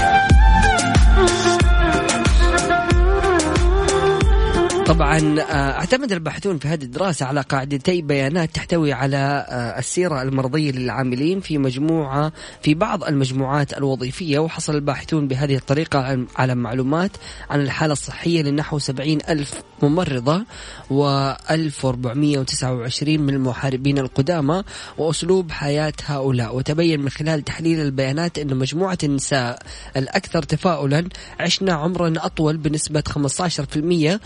طبعا 4.87 5.39
آه، 5.39 5.71
اعتمد 5.71 6.11
الباحثون 6.11 6.57
في 6.57 6.67
هذه 6.67 6.83
الدراسة 6.83 7.25
على 7.25 7.41
قاعدتي 7.41 8.01
بيانات 8.01 8.55
تحتوي 8.55 8.93
على 8.93 9.45
آه، 9.49 9.79
السيرة 9.79 10.21
المرضية 10.21 10.71
للعاملين 10.71 11.39
في 11.39 11.57
مجموعة 11.57 12.31
في 12.61 12.73
بعض 12.73 13.03
المجموعات 13.03 13.77
الوظيفية 13.77 14.39
وحصل 14.39 14.75
الباحثون 14.75 15.27
بهذه 15.27 15.55
الطريقة 15.55 16.25
على 16.35 16.55
معلومات 16.55 17.11
عن 17.49 17.61
الحالة 17.61 17.93
الصحية 17.93 18.41
لنحو 18.41 18.79
70 18.79 19.17
ألف 19.29 19.53
ممرضة 19.83 20.45
و1429 20.89 23.07
من 23.07 23.29
المحاربين 23.29 23.97
القدامى 23.97 24.63
وأسلوب 24.97 25.51
حياة 25.51 25.93
هؤلاء. 26.05 26.55
وتبين 26.55 27.01
من 27.01 27.09
خلال 27.09 27.41
تحليل 27.41 27.81
البيانات 27.81 28.39
أن 28.39 28.57
مجموعة 28.57 28.97
النساء 29.03 29.59
الأكثر 29.97 30.43
تفاؤلا 30.43 31.09
عشنا 31.39 31.73
عمرا 31.73 32.13
أطول 32.17 32.57
بنسبة 32.57 33.03
15% 33.07 34.19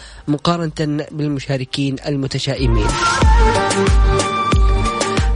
مقارنة 0.51 1.05
بالمشاركين 1.11 1.95
المتشائمين. 2.07 2.87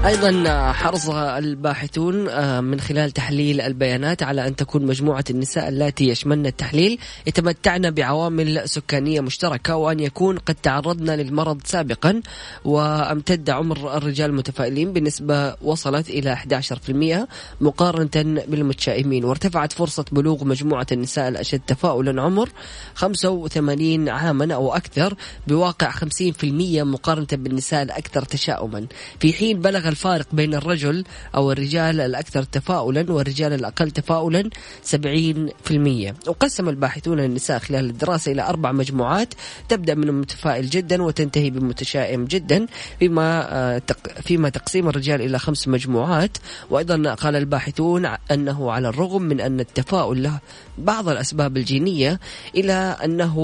أيضا 0.06 0.72
حرص 0.72 1.10
الباحثون 1.10 2.30
آه، 2.30 2.62
من 2.62 2.80
خلال 2.80 3.12
تحليل 3.12 3.62
البيانات 3.62 4.24
على 4.24 4.48
أن 4.48 4.56
تكون 4.56 4.86
مجموعة 4.86 5.24
النساء 5.30 5.70
اللاتي 5.70 6.08
يشملن 6.08 6.46
التحليل 6.46 7.00
يتمتعن 7.28 7.92
بعوامل 7.92 8.70
سكانية 8.70 9.22
مشتركة 9.22 9.76
وأن 9.76 10.00
يكون 10.00 10.38
قد 10.38 10.56
تعرضن 10.56 11.12
للمرض 11.12 11.62
سابقا. 11.64 12.22
وامتد 12.66 13.50
عمر 13.50 13.98
الرجال 13.98 14.30
المتفائلين 14.30 14.94
بنسبة 14.94 15.56
وصلت 15.62 16.10
إلى 16.10 16.34
11% 16.34 17.28
مقارنة 17.62 18.44
بالمتشائمين. 18.48 19.26
وارتفعت 19.26 19.74
فرصة 19.74 20.06
بلوغ 20.12 20.44
مجموعة 20.44 20.88
النساء 20.92 21.28
الأشد 21.28 21.60
تفاؤلا 21.68 22.22
عمر 22.22 22.50
85 22.96 24.10
عاما 24.10 24.54
أو 24.54 24.76
أكثر 24.76 25.14
بواقع 25.48 25.92
50% 25.92 26.84
مقارنة 26.84 27.28
بالنساء 27.32 27.84
الأكثر 27.84 28.22
تشاؤما. 28.22 28.86
في 29.20 29.34
حين 29.34 29.62
بلغ 29.62 29.95
الفارق 29.96 30.28
بين 30.32 30.54
الرجل 30.54 31.04
أو 31.36 31.52
الرجال 31.52 32.02
الأكثر 32.02 32.44
تفاؤلا 32.44 33.12
والرجال 33.12 33.54
الأقل 33.54 33.92
تفاؤلا 33.92 34.50
70% 34.84 36.28
وقسم 36.28 36.70
الباحثون 36.70 37.20
النساء 37.20 37.60
خلال 37.60 37.90
الدراسة 37.90 38.32
إلى 38.32 38.42
أربع 38.42 38.72
مجموعات. 38.72 39.34
تبدأ 39.70 39.96
من 39.96 40.10
المتفائل 40.10 40.70
جدا 40.70 41.04
وتنتهي 41.04 41.50
بمتشائم 41.50 42.26
جدا 42.26 42.66
فيما 43.00 43.48
آه، 43.50 43.82
فيما 44.22 44.50
تقسيم 44.50 44.90
الرجال 44.90 45.22
إلى 45.22 45.40
خمس 45.40 45.68
مجموعات. 45.68 46.38
وأيضا 46.70 47.14
قال 47.14 47.36
الباحثون 47.36 48.06
أنه 48.32 48.72
على 48.72 48.88
الرغم 48.88 49.22
من 49.22 49.42
أن 49.42 49.60
التفاؤل 49.60 50.24
له 50.24 50.40
بعض 50.78 51.10
الأسباب 51.10 51.58
الجينية 51.58 52.20
إلى 52.56 52.98
أنه 53.04 53.36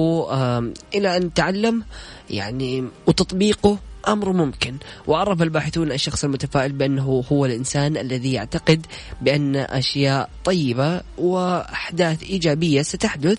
إلى 0.96 1.18
أن 1.18 1.34
تعلم 1.34 1.84
يعني 2.30 2.88
وتطبيقه 3.08 3.78
أمر 4.08 4.32
ممكن. 4.32 4.76
وعرف 5.08 5.42
الباحثون 5.42 5.92
الشخص 5.92 6.24
المتفائل 6.24 6.72
بأنه 6.72 7.24
هو 7.32 7.46
الإنسان 7.46 7.98
الذي 7.98 8.34
يعتقد 8.34 8.86
بأن 9.22 9.56
أشياء 9.56 10.30
طيبة 10.44 11.02
وأحداث 11.18 12.24
إيجابية 12.24 12.82
ستحدث 12.82 13.38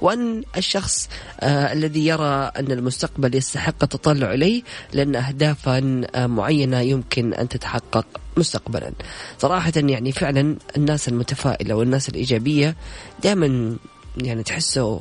وأن 0.00 0.42
الشخص 0.56 1.08
آه 1.40 1.72
الذي 1.72 2.06
يرى 2.06 2.50
أن 2.56 2.72
المستقبل 2.72 3.34
يستحق 3.34 3.82
التطلع 3.82 4.34
إليه 4.34 4.62
لأن 4.92 5.16
أهدافا 5.16 6.02
آه 6.14 6.26
معينة 6.26 6.80
يمكن 6.80 7.34
أن 7.34 7.48
تتحقق 7.48 8.06
مستقبلا. 8.36 8.92
صراحة 9.38 9.72
يعني 9.76 10.12
فعلا 10.12 10.56
الناس 10.76 11.08
المتفائلة 11.08 11.74
والناس 11.74 12.08
الإيجابية 12.08 12.76
دائما 13.22 13.76
يعني 14.16 14.42
تحسوا 14.42 14.98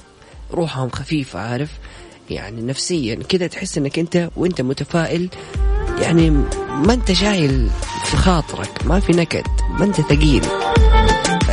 روحهم 0.51 0.89
خفيفة 0.89 1.39
عارف؟ 1.39 1.69
يعني 2.29 2.61
نفسيا. 2.61 3.15
كذا 3.15 3.47
تحس 3.47 3.77
إنك 3.77 3.99
أنت 3.99 4.29
وأنت 4.37 4.61
متفائل. 4.61 5.29
يعني 6.01 6.29
ما 6.69 6.93
أنت 6.93 7.11
شايل 7.11 7.69
في 8.05 8.17
خاطرك 8.17 8.85
ما 8.85 8.99
في 8.99 9.11
نكد 9.11 9.43
ما 9.79 9.85
أنت 9.85 10.01
ثقيل. 10.01 10.45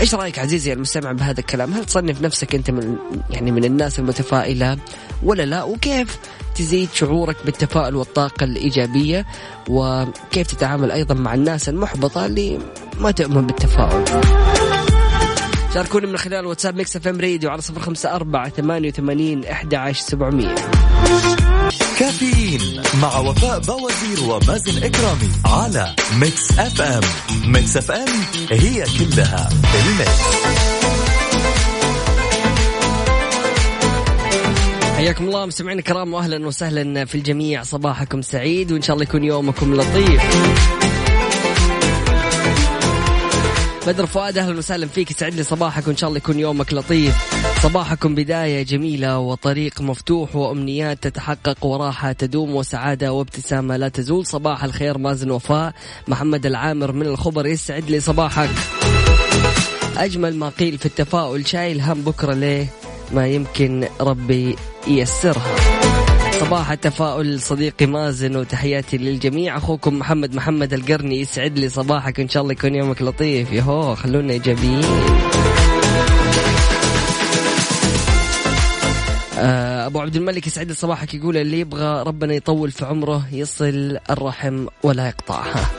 إيش 0.01 0.15
رأيك 0.15 0.39
عزيزي 0.39 0.73
المستمع 0.73 1.13
بهذا 1.13 1.41
الكلام؟ 1.41 1.75
هل 1.75 1.85
تصنف 1.85 2.23
نفسك 2.23 2.55
أنت 2.55 2.71
من 2.71 2.97
يعني 3.31 3.51
من 3.51 3.65
الناس 3.65 3.99
المتفائلة 3.99 4.79
ولا 5.23 5.43
لا؟ 5.43 5.63
وكيف 5.63 6.19
تزيد 6.55 6.89
شعورك 6.95 7.37
بالتفاؤل 7.45 7.97
والطاقة 7.97 8.45
الإيجابية؟ 8.45 9.27
وكيف 9.69 10.47
تتعامل 10.47 10.91
أيضا 10.91 11.15
مع 11.15 11.35
الناس 11.35 11.69
المحبطة 11.69 12.27
اللي 12.27 12.59
ما 12.99 13.11
تؤمن 13.11 13.47
بالتفاؤل؟ 13.47 14.05
شاركوني 15.75 16.07
من 16.07 16.17
خلال 16.17 16.47
واتساب 16.47 16.77
Mix 16.77 16.97
FM 16.97 17.21
Radio 17.21 17.51
على 17.51 17.63
صفر 17.63 17.81
خمسة 17.81 18.15
أربعة 18.15 18.49
ثمانية 18.49 18.89
وثمانين 18.89 19.45
إحدى 19.45 19.77
عشر 19.77 20.01
سبعمية. 20.01 20.55
كافيين 21.99 22.83
مع 23.03 23.19
وفاء 23.19 23.59
بوازير 23.59 24.31
ومازن 24.31 24.85
إكرامي 24.85 25.31
على 25.45 25.95
Mix 26.21 26.59
FM. 26.59 27.03
Mix 27.47 27.77
FM 27.77 28.09
هي 28.51 28.85
كلها 28.99 29.49
ال 29.75 29.84
mix. 29.84 30.21
حياكم 34.97 35.25
الله 35.25 35.47
مستمعينا 35.47 35.79
الكرام 35.79 36.15
واهلا 36.15 36.47
وسهلا 36.47 37.05
في 37.05 37.15
الجميع. 37.15 37.63
صباحكم 37.63 38.23
سعيد 38.23 38.73
وإن 38.73 38.83
شاء 38.83 38.95
الله 38.95 39.05
يكون 39.05 39.25
يومكم 39.25 39.75
لطيف. 39.75 40.23
بدر 43.91 44.07
فؤاد 44.07 44.39
أهلا 44.39 44.59
وسهلا 44.59 44.87
فيك. 44.87 45.11
يسعد 45.11 45.35
لي 45.35 45.43
صباحك 45.43 45.87
وإن 45.87 45.97
شاء 45.97 46.09
الله 46.09 46.19
يكون 46.19 46.39
يومك 46.39 46.73
لطيف. 46.73 47.15
صباحكم 47.63 48.15
بداية 48.15 48.63
جميلة 48.63 49.19
وطريق 49.19 49.81
مفتوح 49.81 50.37
وأمنيات 50.37 51.03
تتحقق 51.03 51.67
وراحة 51.67 52.13
تدوم 52.13 52.55
وسعادة 52.55 53.13
وابتسامة. 53.13 53.77
لا 53.77 53.89
تزول 53.89 54.27
صباح 54.27 54.65
الخير 54.65 54.99
مازن 54.99 55.31
وفاء. 55.31 55.73
محمد 56.09 56.47
العامر 56.47 56.93
من 56.93 57.07
الخبر 57.07 57.47
يسعد 57.47 57.91
لي 57.91 58.01
صباحك. 58.01 58.51
أجمل 59.97 60.37
ما 60.37 60.49
قيل 60.49 60.79
في 60.79 60.87
التفاؤل 60.87 61.47
شايل 61.47 61.81
هم 61.81 62.03
بكرة 62.03 62.35
ليه 62.35 62.67
ما 63.13 63.27
يمكن 63.27 63.89
ربي 64.01 64.57
ييسرها. 64.87 65.90
صباح 66.41 66.71
التفاؤل 66.71 67.41
صديقي 67.41 67.87
مازن 67.87 68.37
وتحياتي 68.37 68.97
للجميع. 68.97 69.57
أخوكم 69.57 69.99
محمد 69.99 70.35
محمد 70.35 70.73
القرني 70.73 71.21
يسعد 71.21 71.59
لي 71.59 71.69
صباحك 71.69 72.21
ان 72.21 72.29
شاء 72.29 72.43
الله 72.43 72.53
يكون 72.53 72.75
يومك 72.75 73.03
لطيف. 73.03 73.53
يهو 73.53 73.95
خلونا 73.95 74.33
ايجابيين 74.33 74.85
آه، 79.39 79.87
أبو 79.87 80.01
عبد 80.01 80.17
الملك 80.17 80.47
يسعد 80.47 80.73
صباحك 80.73 81.15
يقول 81.15 81.37
اللي 81.37 81.61
يبغى 81.61 82.03
ربنا 82.03 82.35
يطول 82.35 82.71
في 82.71 82.85
عمره 82.85 83.27
يصل 83.33 83.99
الرحم 84.11 84.67
ولا 84.83 85.09
يقطعها. 85.09 85.71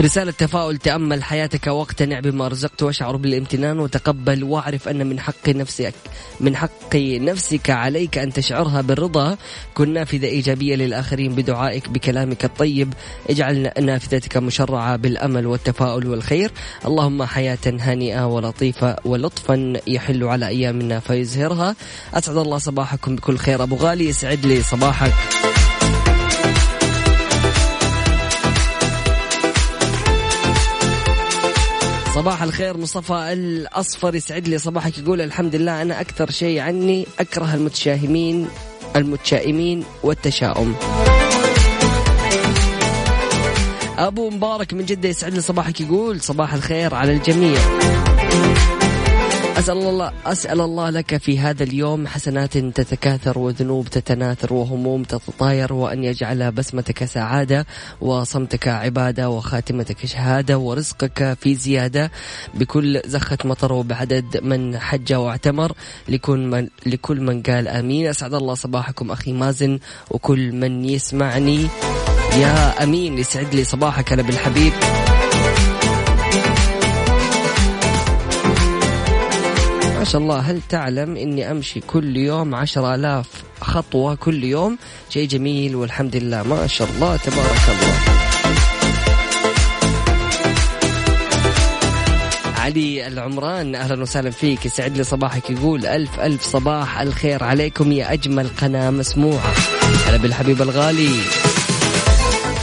رسالة 0.00 0.30
تفاؤل 0.30 0.78
تأمل 0.78 1.24
حياتك 1.24 1.66
واقتنع 1.66 2.20
بما 2.20 2.48
رزقت 2.48 2.82
واشعر 2.82 3.16
بالامتنان 3.16 3.78
وتقبل 3.80 4.44
واعرف 4.44 4.88
أن 4.88 5.06
من 5.06 5.20
حق 5.20 5.48
نفسك 5.48 5.94
من 6.40 6.56
حق 6.56 6.96
نفسك 6.96 7.70
عليك 7.70 8.18
أن 8.18 8.32
تشعرها 8.32 8.80
بالرضا. 8.80 9.36
كن 9.74 9.92
نافذة 9.92 10.26
إيجابية 10.26 10.76
للآخرين 10.76 11.34
بدعائك 11.34 11.88
بكلامك 11.88 12.44
الطيب. 12.44 12.94
اجعل 13.30 13.70
نافذتك 13.82 14.36
مشرعة 14.36 14.96
بالأمل 14.96 15.46
والتفاؤل 15.46 16.06
والخير. 16.06 16.50
اللهم 16.86 17.22
حياة 17.22 17.58
هانئة 17.66 18.26
ولطيفة 18.26 18.96
ولطفا 19.04 19.72
يحل 19.86 20.24
على 20.24 20.48
أيامنا 20.48 21.00
فيزهرها. 21.00 21.76
أسعد 22.14 22.36
الله 22.36 22.58
صباحكم 22.58 23.16
بكل 23.16 23.38
خير. 23.38 23.62
أبو 23.62 23.76
غالي 23.76 24.08
يسعد 24.08 24.46
لي 24.46 24.62
صباحك. 24.62 25.12
صباح 32.18 32.42
الخير 32.42 32.76
مصطفى 32.76 33.32
الأصفر 33.32 34.14
يسعد 34.14 34.48
لي 34.48 34.58
صباحك 34.58 34.98
يقول 34.98 35.20
الحمد 35.20 35.56
لله 35.56 35.82
أنا 35.82 36.00
أكثر 36.00 36.30
شيء 36.30 36.60
عني 36.60 37.06
أكره 37.18 37.54
المتشاهمين 37.54 38.48
المتشائمين 38.96 39.84
والتشاؤم. 40.02 40.74
أبو 43.98 44.30
مبارك 44.30 44.74
من 44.74 44.84
جدة 44.84 45.08
يسعد 45.08 45.34
لي 45.34 45.40
صباحك 45.40 45.80
يقول 45.80 46.20
صباح 46.20 46.54
الخير 46.54 46.94
على 46.94 47.12
الجميع. 47.12 47.58
أسأل 49.58 49.78
الله 49.78 50.12
أسأل 50.26 50.60
الله 50.60 50.90
لك 50.90 51.16
في 51.16 51.38
هذا 51.38 51.62
اليوم 51.62 52.06
حسنات 52.06 52.58
تتكاثر 52.58 53.38
وذنوب 53.38 53.88
تتناثر 53.88 54.52
وهموم 54.52 55.02
تتطاير 55.02 55.72
وأن 55.72 56.04
يجعل 56.04 56.52
بسمتك 56.52 57.04
سعادة 57.04 57.66
وصمتك 58.00 58.68
عبادة 58.68 59.30
وخاتمتك 59.30 60.06
شهادة 60.06 60.58
ورزقك 60.58 61.36
في 61.40 61.54
زيادة 61.54 62.10
بكل 62.54 63.00
زخة 63.06 63.38
مطر 63.44 63.72
وبعدد 63.72 64.40
من 64.42 64.78
حج 64.78 65.14
واعتمر 65.14 65.72
لكل 66.08 66.38
من 66.38 66.68
لكل 66.86 67.20
من 67.20 67.42
قال 67.42 67.68
آمين. 67.68 68.06
أسعد 68.06 68.34
الله 68.34 68.54
صباحكم 68.54 69.10
أخي 69.10 69.32
مازن 69.32 69.78
وكل 70.10 70.52
من 70.52 70.84
يسمعني. 70.84 71.68
يا 72.36 72.82
أمين 72.82 73.18
يسعد 73.18 73.54
لي 73.54 73.64
صباحك 73.64 74.12
أنا 74.12 74.22
بالحبيب 74.22 74.72
شاء 80.08 80.20
الله 80.20 80.38
هل 80.38 80.60
تعلم 80.68 81.16
إني 81.16 81.50
أمشي 81.50 81.80
كل 81.80 82.16
يوم 82.16 82.54
عشر 82.54 82.94
آلاف 82.94 83.26
خطوة 83.60 84.14
كل 84.14 84.44
يوم؟ 84.44 84.78
شيء 85.10 85.28
جميل 85.28 85.76
والحمد 85.76 86.16
لله. 86.16 86.42
ما 86.42 86.66
شاء 86.66 86.88
الله 86.88 87.16
تبارك 87.16 87.62
الله. 87.68 87.94
علي 92.56 93.06
العمران 93.06 93.74
أهلا 93.74 94.02
وسهلا 94.02 94.30
فيك. 94.30 94.66
يسعد 94.66 94.96
لي 94.96 95.04
صباحك 95.04 95.50
يقول 95.50 95.86
ألف 95.86 96.20
ألف 96.20 96.42
صباح 96.42 97.00
الخير 97.00 97.44
عليكم 97.44 97.92
يا 97.92 98.12
أجمل 98.12 98.48
قناة 98.48 98.90
مسموعة. 98.90 99.52
هلا 100.06 100.16
بالحبيب 100.16 100.62
الغالي. 100.62 101.10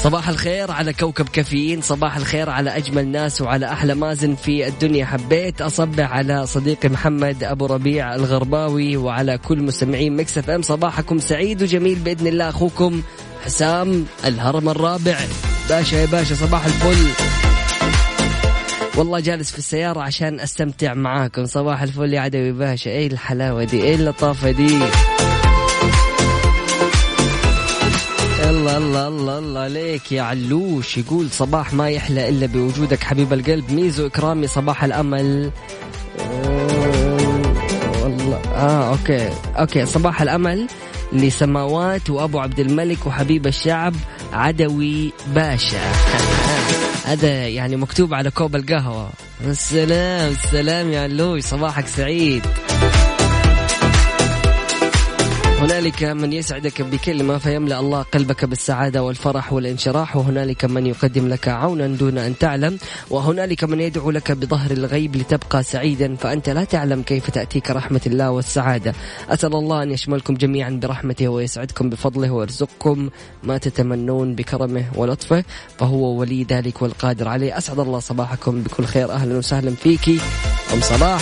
صباح 0.06 0.30
الخير 0.30 0.72
على 0.72 0.94
كوكب 0.94 1.30
كافيين 1.30 1.82
صباح 1.82 2.18
الخير 2.18 2.50
على 2.50 2.78
أجمل 2.78 3.08
ناس 3.08 3.42
وعلى 3.42 3.66
أحلى 3.72 3.96
مازن 3.96 4.36
في 4.36 4.68
الدنيا. 4.68 5.06
حبيت 5.06 5.62
أصبح 5.62 6.12
على 6.12 6.46
صديقي 6.46 6.90
محمد 6.90 7.44
أبو 7.44 7.66
ربيع 7.66 8.16
الغرباوي 8.16 8.98
وعلى 8.98 9.38
كل 9.38 9.62
مستمعين 9.62 10.16
مكسف 10.16 10.50
أم. 10.50 10.62
صباحكم 10.62 11.20
سعيد 11.20 11.64
وجميل 11.64 11.96
بإذن 11.96 12.28
الله. 12.28 12.50
أخوكم 12.50 13.02
حسام 13.46 14.06
الهرم 14.26 14.70
الرابع. 14.70 15.20
باشا 15.70 15.96
يا 15.96 16.06
باشا 16.06 16.36
صباح 16.36 16.66
الفل. 16.66 17.08
والله 18.98 19.20
جالس 19.20 19.52
في 19.52 19.58
السيارة 19.58 20.02
عشان 20.02 20.40
أستمتع 20.40 20.94
معاكم. 20.94 21.46
صباح 21.46 21.82
الفل 21.82 22.14
يا 22.14 22.22
عدوي 22.22 22.52
باشا. 22.52 22.92
إيه 22.92 23.08
الحلاوة 23.08 23.64
دي؟ 23.64 23.84
إيه 23.84 23.96
اللطافة 23.96 24.52
دي؟ 24.52 24.80
الله 28.50 28.78
الله 28.78 29.08
الله 29.08 29.40
الله 29.40 29.60
عليك 29.60 30.12
يا 30.12 30.22
علوش. 30.22 30.98
يقول 30.98 31.32
صباح 31.32 31.74
ما 31.74 31.90
يحلى 31.90 32.30
إلا 32.30 32.46
بوجودك 32.46 33.04
حبيب 33.04 33.34
القلب. 33.34 33.72
ميزو 33.72 34.08
إكرامي 34.08 34.48
صباح 34.48 34.84
الأمل. 34.84 35.52
والله 38.04 38.42
آه 38.56 38.92
okay 38.92 39.30
okay. 39.60 39.86
صباح 39.86 40.22
الأمل 40.22 40.68
لسماوات 41.14 42.10
وأبو 42.10 42.40
عبد 42.40 42.60
الملك 42.60 43.06
وحبيب 43.06 43.48
الشعب 43.48 43.94
عدوي 44.34 45.12
باشا. 45.28 45.92
هذا 47.10 47.48
يعني 47.48 47.76
مكتوب 47.76 48.14
على 48.14 48.32
كوب 48.32 48.56
القهوة. 48.56 49.10
السلام 49.48 50.32
السلام 50.32 50.92
يا 50.92 51.02
علوش. 51.02 51.44
صباحك 51.44 51.88
سعيد. 51.88 52.46
هنالك 55.60 56.04
من 56.04 56.34
يسعدك 56.34 56.82
بكلمة 56.82 57.38
فيملأ 57.38 57.80
الله 57.80 58.02
قلبك 58.02 58.46
بالسعادة 58.46 59.04
والفرح 59.04 59.54
والانشراح 59.54 60.16
وهنالك 60.16 60.66
من 60.66 60.86
يقدم 60.86 61.28
لك 61.28 61.48
عونا 61.48 61.88
دون 61.88 62.18
أن 62.18 62.38
تعلم 62.38 62.78
وهنالك 63.10 63.64
من 63.64 63.82
يدعو 63.82 64.12
لك 64.12 64.32
بظهر 64.32 64.72
الغيب 64.72 65.16
لتبقى 65.16 65.64
سعيدا 65.64 66.16
فأنت 66.16 66.50
لا 66.50 66.64
تعلم 66.64 67.02
كيف 67.02 67.30
تأتيك 67.30 67.72
رحمة 67.72 68.02
الله 68.08 68.32
والسعادة. 68.32 68.94
أسأل 69.30 69.56
الله 69.56 69.84
أن 69.84 69.92
يشملكم 69.92 70.34
جميعا 70.34 70.70
برحمته 70.70 71.28
ويسعدكم 71.28 71.90
بفضله 71.90 72.32
ويرزقكم 72.32 73.10
ما 73.44 73.58
تتمنون 73.58 74.36
بكرمه 74.36 74.86
ولطفه 74.96 75.44
فهو 75.78 76.20
ولي 76.20 76.44
ذلك 76.44 76.82
والقادر 76.82 77.28
عليه. 77.28 77.58
أسعد 77.58 77.80
الله 77.80 78.00
صباحكم 78.00 78.62
بكل 78.62 78.86
خير 78.86 79.12
أهلا 79.12 79.38
وسهلا 79.38 79.72
فيكي 79.72 80.20
أم 80.74 80.82
صباح. 80.82 81.22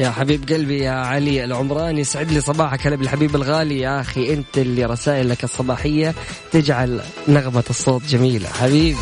يا 0.00 0.10
حبيب 0.10 0.48
قلبي 0.48 0.78
يا 0.78 0.90
علي 0.90 1.44
العمران 1.44 1.98
يسعد 1.98 2.32
لي 2.32 2.40
صباحك 2.40 2.86
هلا 2.86 2.96
بالحبيب 2.96 3.36
الغالي. 3.36 3.80
يا 3.80 4.00
أخي 4.00 4.32
أنت 4.32 4.58
اللي 4.58 4.84
رسائلك 4.84 5.44
الصباحية 5.44 6.14
تجعل 6.52 7.00
نغمة 7.28 7.64
الصوت 7.70 8.02
جميلة. 8.06 8.48
حبيبي 8.48 8.98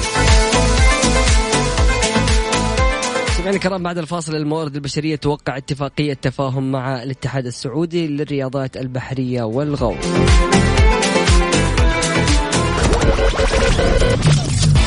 سمعنا 3.37 3.51
الكرام 3.57 3.83
بعد 3.83 3.99
الفاصل 3.99 4.37
الموارد 4.37 4.75
البشرية 4.75 5.17
توقع 5.17 5.57
اتفاقية 5.57 6.15
تفاهم 6.15 6.73
مع 6.73 7.03
الاتحاد 7.03 7.47
السعودي 7.47 8.07
للرياضات 8.07 8.77
البحرية 8.77 9.43
والغوص. 9.43 9.97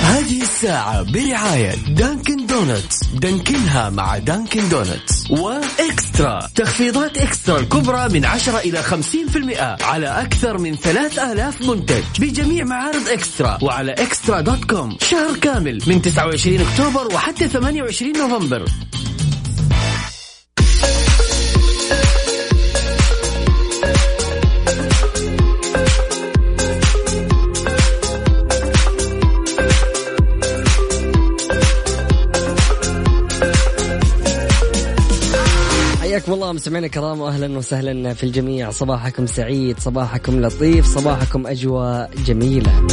هذه 0.01 0.41
الساعة 0.41 1.03
برعاية 1.11 1.75
Dunkin' 1.87 2.45
Donuts 2.45 3.03
دانكنها 3.13 3.89
مع 3.89 4.17
Dunkin' 4.17 4.69
Donuts 4.69 5.31
و 5.31 5.47
Extra. 5.47 6.39
تخفيضات 6.55 7.17
Extra 7.17 7.59
الكبرى 7.59 8.09
من 8.09 8.25
10 8.25 8.57
إلى 8.59 8.83
50% 8.83 9.83
على 9.83 10.07
أكثر 10.07 10.57
من 10.57 10.75
3000 10.75 11.61
منتج 11.61 12.03
بجميع 12.19 12.65
معارض 12.65 13.09
Extra 13.09 13.57
وعلى 13.61 13.91
Extra 13.91 14.41
dot 14.41 14.65
com. 14.65 14.97
شهر 15.01 15.37
كامل 15.41 15.81
من 15.87 16.01
29 16.01 16.61
أكتوبر 16.61 17.15
وحتى 17.15 17.47
28 17.47 18.13
نوفمبر. 18.17 18.65
حياكم 36.31 36.43
الله 36.43 36.53
مستمعينا 36.53 36.87
الكرام 36.87 37.21
واهلا 37.21 37.57
وسهلا 37.57 38.13
في 38.13 38.23
الجميع. 38.23 38.71
صباحكم 38.71 39.25
سعيد 39.27 39.79
صباحكم 39.79 40.41
لطيف 40.41 40.85
صباحكم 40.85 41.47
أجواء 41.47 42.11
جميلة. 42.25 42.87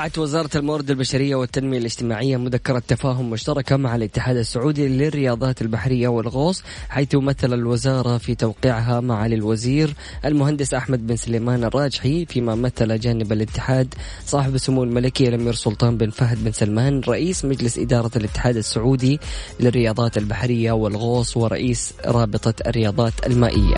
وقعت 0.00 0.18
وزارة 0.18 0.50
الموارد 0.56 0.90
البشرية 0.90 1.34
والتنمية 1.34 1.78
الاجتماعية 1.78 2.36
مذكرة 2.36 2.82
تفاهم 2.88 3.30
مشتركة 3.30 3.76
مع 3.76 3.96
الاتحاد 3.96 4.36
السعودي 4.36 4.88
للرياضات 4.88 5.62
البحرية 5.62 6.08
والغوص 6.08 6.62
حيث 6.88 7.14
مثل 7.14 7.54
الوزارة 7.54 8.18
في 8.18 8.34
توقيعها 8.34 9.00
معالي 9.00 9.34
الوزير 9.34 9.94
المهندس 10.24 10.74
أحمد 10.74 11.06
بن 11.06 11.16
سليمان 11.16 11.64
الراجحي 11.64 12.26
فيما 12.26 12.54
مثل 12.54 12.98
جانب 12.98 13.32
الاتحاد. 13.32 13.94
صاحب 14.26 14.54
السمو 14.54 14.84
الملكي 14.84 15.28
الأمير 15.28 15.54
سلطان 15.54 15.96
بن 15.96 16.10
فهد 16.10 16.44
بن 16.44 16.52
سلمان 16.52 17.00
رئيس 17.00 17.44
مجلس 17.44 17.78
إدارة 17.78 18.10
الاتحاد 18.16 18.56
السعودي 18.56 19.20
للرياضات 19.60 20.18
البحرية 20.18 20.72
والغوص 20.72 21.36
ورئيس 21.36 21.92
رابطة 22.06 22.54
الرياضات 22.66 23.26
المائية. 23.26 23.76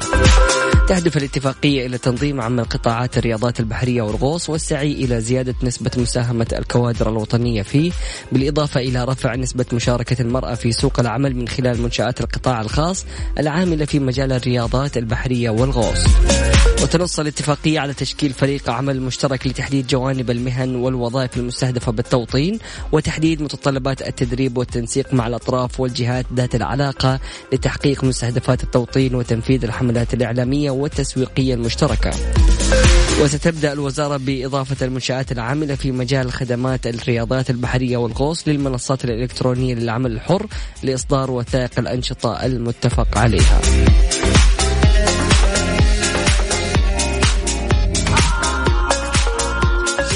تهدف 0.88 1.16
الاتفاقية 1.16 1.86
إلى 1.86 1.98
تنظيم 1.98 2.40
عمل 2.40 2.64
قطاعات 2.64 3.18
الرياضات 3.18 3.60
البحرية 3.60 4.02
والغوص 4.02 4.50
والسعي 4.50 4.92
إلى 4.92 5.20
زيادة 5.20 5.54
نسبة 5.62 5.90
مساهمة 5.96 6.46
الكوادر 6.52 7.08
الوطنية 7.10 7.62
فيه 7.62 7.92
بالإضافة 8.32 8.80
إلى 8.80 9.04
رفع 9.04 9.34
نسبة 9.34 9.66
مشاركة 9.72 10.22
المرأة 10.22 10.54
في 10.54 10.72
سوق 10.72 11.00
العمل 11.00 11.36
من 11.36 11.48
خلال 11.48 11.82
منشآت 11.82 12.20
القطاع 12.20 12.60
الخاص 12.60 13.06
العاملة 13.38 13.84
في 13.84 13.98
مجال 13.98 14.32
الرياضات 14.32 14.96
البحرية 14.96 15.50
والغوص. 15.50 16.06
وتنص 16.82 17.20
الاتفاقية 17.20 17.80
على 17.80 17.94
تشكيل 17.94 18.32
فريق 18.32 18.70
عمل 18.70 19.02
مشترك 19.02 19.46
لتحديد 19.46 19.86
جوانب 19.86 20.30
المهن 20.30 20.76
والوظائف 20.76 21.36
المستهدفة 21.36 21.92
بالتوطين 21.92 22.58
وتحديد 22.92 23.42
متطلبات 23.42 24.02
التدريب 24.02 24.58
والتنسيق 24.58 25.14
مع 25.14 25.26
الأطراف 25.26 25.80
والجهات 25.80 26.26
ذات 26.34 26.54
العلاقة 26.54 27.20
لتحقيق 27.52 28.04
مستهدفات 28.04 28.62
التوطين 28.62 29.14
وتنفيذ 29.14 29.64
الحملات 29.64 30.14
الإعلامية 30.14 30.70
والتسويقية 30.72 31.54
المشتركة. 31.54 32.10
وستبدأ 33.22 33.72
الوزارة 33.72 34.16
بإضافة 34.16 34.86
المنشآت 34.86 35.32
العاملة 35.32 35.74
في 35.74 35.92
مجال 35.92 36.32
خدمات 36.32 36.86
الرياضات 36.86 37.50
البحرية 37.50 37.96
والغوص 37.96 38.48
للمنصات 38.48 39.04
الإلكترونية 39.04 39.74
للعمل 39.74 40.12
الحر 40.12 40.46
لإصدار 40.82 41.30
وثائق 41.30 41.78
الأنشطة 41.78 42.46
المتفق 42.46 43.18
عليها. 43.18 43.60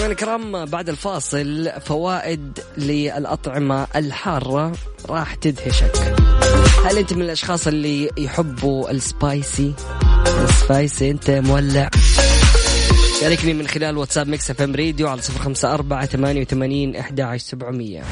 الكرام 0.07 0.65
بعد 0.65 0.89
الفاصل 0.89 1.71
فوائد 1.85 2.59
للأطعمة 2.79 3.87
الحارة 3.97 4.73
راح 5.09 5.35
تدهشك. 5.35 5.93
هل 6.87 6.99
أنت 6.99 7.13
من 7.13 7.23
الأشخاص 7.23 7.67
اللي 7.67 8.11
يحبوا 8.19 8.91
ال 8.91 9.03
spicy؟ 9.03 9.75
ال 10.45 10.56
spicy 10.56 11.11
أنت 11.11 11.31
مولع 11.31 11.91
شاركني 13.21 13.55
من 13.55 13.69
خلال 13.69 13.97
واتساب 13.99 14.29
Mix 14.29 14.51
FM 14.51 14.75
Radio 14.75 15.09
على 15.09 15.23
صفر 15.23 15.41
خمسة 15.41 15.75
أربعة 15.75 16.07
ثمانية 16.07 16.41
وثمانين 16.41 16.97
إحدى 16.97 17.23
عشر 17.23 17.45
سبعمية 17.45 18.03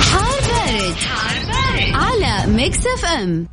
حار 0.00 0.40
بارد. 0.50 1.94
على 1.94 2.52
Mix 2.52 2.78
FM 2.86 3.48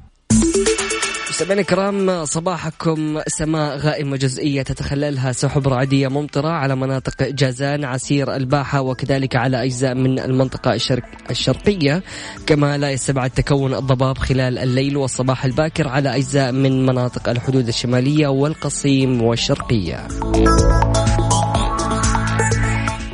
مستمعينا 1.33 1.61
الكرام 1.61 2.25
صباحكم 2.25 3.21
سماء 3.27 3.77
غائمة 3.77 4.17
جزئية 4.17 4.61
تتخللها 4.61 5.31
سحب 5.31 5.67
رعدية 5.67 6.07
ممطرة 6.07 6.49
على 6.49 6.75
مناطق 6.75 7.23
جازان 7.23 7.85
عسير 7.85 8.35
الباحة 8.35 8.81
وكذلك 8.81 9.35
على 9.35 9.63
أجزاء 9.63 9.95
من 9.95 10.19
المنطقة 10.19 10.73
الشرق 10.73 11.03
الشرقية. 11.29 12.03
كما 12.45 12.77
لا 12.77 12.91
يستبعد 12.91 13.29
تكون 13.29 13.73
الضباب 13.73 14.17
خلال 14.17 14.57
الليل 14.57 14.97
والصباح 14.97 15.45
الباكر 15.45 15.87
على 15.87 16.15
أجزاء 16.15 16.51
من 16.51 16.85
مناطق 16.85 17.29
الحدود 17.29 17.67
الشمالية 17.67 18.27
والقصيم 18.27 19.21
والشرقية. 19.21 20.07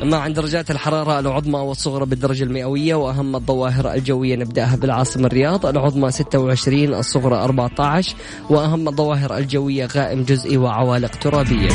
أما 0.02 0.16
عن 0.16 0.32
درجات 0.32 0.70
الحرارة 0.70 1.18
العظمى 1.20 1.58
والصغرى 1.58 2.06
بالدرجة 2.06 2.44
المئوية 2.44 2.94
وأهم 2.94 3.36
الظواهر 3.36 3.92
الجوية 3.92 4.36
نبدأها 4.36 4.76
بالعاصمة 4.76 5.26
الرياض 5.26 5.66
العظمى 5.66 6.10
26 6.10 6.94
الصغرى 6.94 7.36
14 7.36 8.14
وأهم 8.50 8.88
الظواهر 8.88 9.36
الجوية 9.36 9.86
غائم 9.86 10.22
جزئي 10.22 10.56
وعوالق 10.56 11.10
ترابية. 11.10 11.68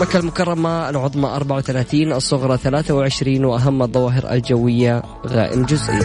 مكة 0.00 0.18
المكرمة 0.18 0.90
العظمى 0.90 1.28
34 1.28 2.12
الصغرى 2.12 2.56
23 2.56 3.44
وأهم 3.44 3.82
الظواهر 3.82 4.32
الجوية 4.32 5.02
غائم 5.26 5.64
جزئي. 5.64 5.98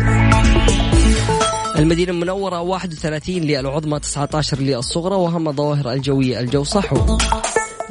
المدينة 1.77 2.11
المنورة 2.11 2.61
31 2.61 3.35
للعظمى 3.35 3.99
19 3.99 4.59
للصغرى 4.59 5.15
وأهم 5.15 5.47
الظواهر 5.47 5.91
الجوية 5.91 6.39
الجو 6.39 6.63
صحو 6.63 7.17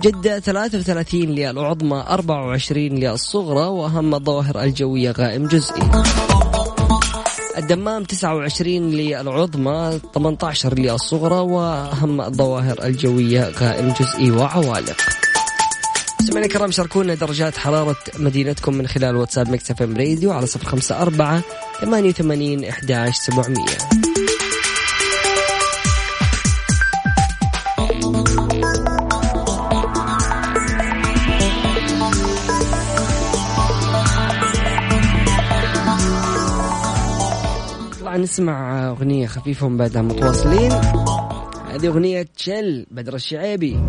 جدة 0.04 0.38
33 0.38 1.20
للعظمى 1.20 2.04
24 2.08 2.88
للصغرى 2.88 3.66
وأهم 3.66 4.14
الظواهر 4.14 4.62
الجوية 4.62 5.10
غائم 5.10 5.46
جزئي. 5.46 5.90
الدمام 7.56 8.04
29 8.04 8.90
للعظمى 8.90 10.00
18 10.14 10.78
للصغرى 10.78 11.34
وأهم 11.34 12.20
الظواهر 12.20 12.84
الجوية 12.84 13.52
غائم 13.60 13.94
جزئي 14.00 14.30
وعوالق. 14.30 14.96
سمعنا 16.28 16.46
الكرام 16.46 16.70
شاركونا 16.70 17.14
درجات 17.14 17.56
حرارة 17.56 17.96
مدينتكم 18.18 18.74
من 18.74 18.86
خلال 18.86 19.16
واتساب 19.16 19.48
Mix 19.48 19.70
FM 19.70 19.96
Radio 19.96 20.32
على 20.32 20.46
صفر 20.46 20.66
خمسة 20.66 21.02
أربعة 21.02 21.42
ثمانية 21.80 22.08
وثمانين 22.08 22.64
إحداش 22.64 23.14
سبعمية. 23.16 24.03
نسمع 38.24 38.88
أغنية 38.88 39.26
خفيفة 39.26 39.66
ومن 39.66 39.76
بعدها 39.76 40.02
متواصلين. 40.02 40.72
هذه 41.72 41.86
أغنية 41.86 42.26
تشل 42.36 42.86
بدر 42.90 43.14
الشعيبي. 43.14 43.80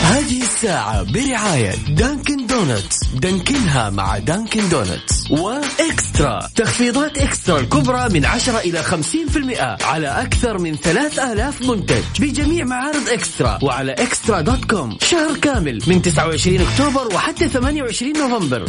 هذه 0.00 0.42
الساعة 0.42 1.12
برعاية 1.12 1.74
Dunkin' 1.88 2.46
Donuts 2.46 3.04
دانكنها 3.14 3.90
مع 3.90 4.18
Dunkin' 4.18 4.68
Donuts 4.68 5.30
و 5.30 5.50
Extra 5.50 6.48
تخفيضات 6.56 7.18
Extra 7.18 7.60
الكبرى 7.60 8.08
من 8.08 8.24
10 8.24 8.58
إلى 8.58 8.82
50% 8.82 9.84
على 9.84 10.08
أكثر 10.08 10.58
من 10.58 10.76
3000 10.76 11.62
منتج. 11.62 12.02
بجميع 12.20 12.64
معارض 12.64 13.08
Extra 13.08 13.58
وعلى 13.62 13.92
Extra 13.92 14.40
dot 14.40 14.64
com. 14.64 14.98
شهر 15.00 15.36
كامل 15.36 15.82
من 15.86 16.02
29 16.02 16.60
أكتوبر 16.60 17.14
وحتى 17.14 17.48
28 17.48 18.12
نوفمبر. 18.18 18.64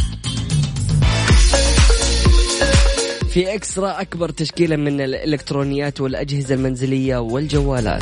في 3.34 3.56
اكسترا 3.56 4.02
أكبر 4.02 4.30
تشكيلة 4.30 4.76
من 4.76 5.02
الإلكترونيات 5.02 6.02
والأجهزة 6.02 6.56
المنزلية 6.56 7.18
والجوالات. 7.18 8.02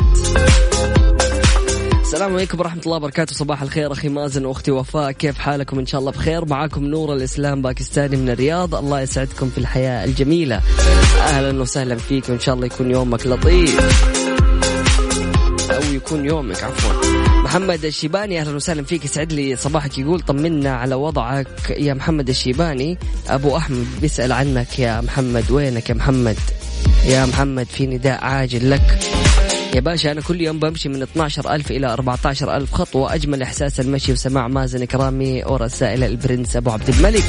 السلام 2.00 2.34
عليكم 2.34 2.60
ورحمة 2.60 2.82
الله 2.82 2.96
وبركاته. 2.96 3.34
صباح 3.34 3.62
الخير 3.62 3.92
أخي 3.92 4.08
مازن 4.08 4.44
وأختي 4.44 4.70
وفاء. 4.70 5.12
كيف 5.12 5.38
حالكم؟ 5.38 5.78
إن 5.78 5.86
شاء 5.86 6.00
الله 6.00 6.12
بخير. 6.12 6.44
معاكم 6.44 6.84
نور 6.84 7.14
الإسلام 7.14 7.62
باكستاني 7.62 8.16
من 8.16 8.30
الرياض. 8.30 8.74
الله 8.74 9.00
يسعدكم 9.00 9.50
في 9.50 9.58
الحياة 9.58 10.04
الجميلة. 10.04 10.60
أهلا 11.20 11.60
وسهلا 11.62 11.96
فيك. 11.96 12.28
وإن 12.28 12.40
شاء 12.40 12.54
الله 12.54 12.66
يكون 12.66 12.90
يومك 12.90 13.26
لطيف. 13.26 13.80
أو 15.70 15.94
يكون 15.94 16.24
يومك 16.24 16.64
عفوا. 16.64 17.09
محمد 17.50 17.84
الشيباني 17.84 18.40
أهلا 18.40 18.56
وسهلا 18.56 18.82
فيك. 18.82 19.04
يسعد 19.04 19.32
لي 19.32 19.56
صباحك. 19.56 19.98
يقول 19.98 20.20
طمنا 20.20 20.76
على 20.76 20.94
وضعك 20.94 21.70
يا 21.70 21.94
محمد 21.94 22.28
الشيباني. 22.28 22.98
أبو 23.28 23.56
أحمد 23.56 23.86
بيسأل 24.00 24.32
عنك 24.32 24.78
يا 24.78 25.00
محمد 25.00 25.50
وينك 25.50 25.90
يا 25.90 25.94
محمد؟ 25.94 26.36
يا 27.06 27.26
محمد 27.26 27.66
في 27.66 27.86
نداء 27.86 28.24
عاجل 28.24 28.70
لك. 28.70 28.98
يا 29.74 29.80
باشا 29.80 30.12
أنا 30.12 30.20
كل 30.20 30.40
يوم 30.40 30.58
بمشي 30.58 30.88
من 30.88 31.02
12 31.02 31.54
ألف 31.54 31.70
إلى 31.70 31.86
14 31.92 32.56
ألف 32.56 32.72
خطوة. 32.72 33.14
أجمل 33.14 33.42
إحساس 33.42 33.80
المشي 33.80 34.12
وسماع 34.12 34.48
مازن 34.48 34.84
كرامي 34.84 35.44
ورسائل 35.44 36.04
البرنس 36.04 36.56
أبو 36.56 36.70
عبد 36.70 36.88
الملك. 36.88 37.24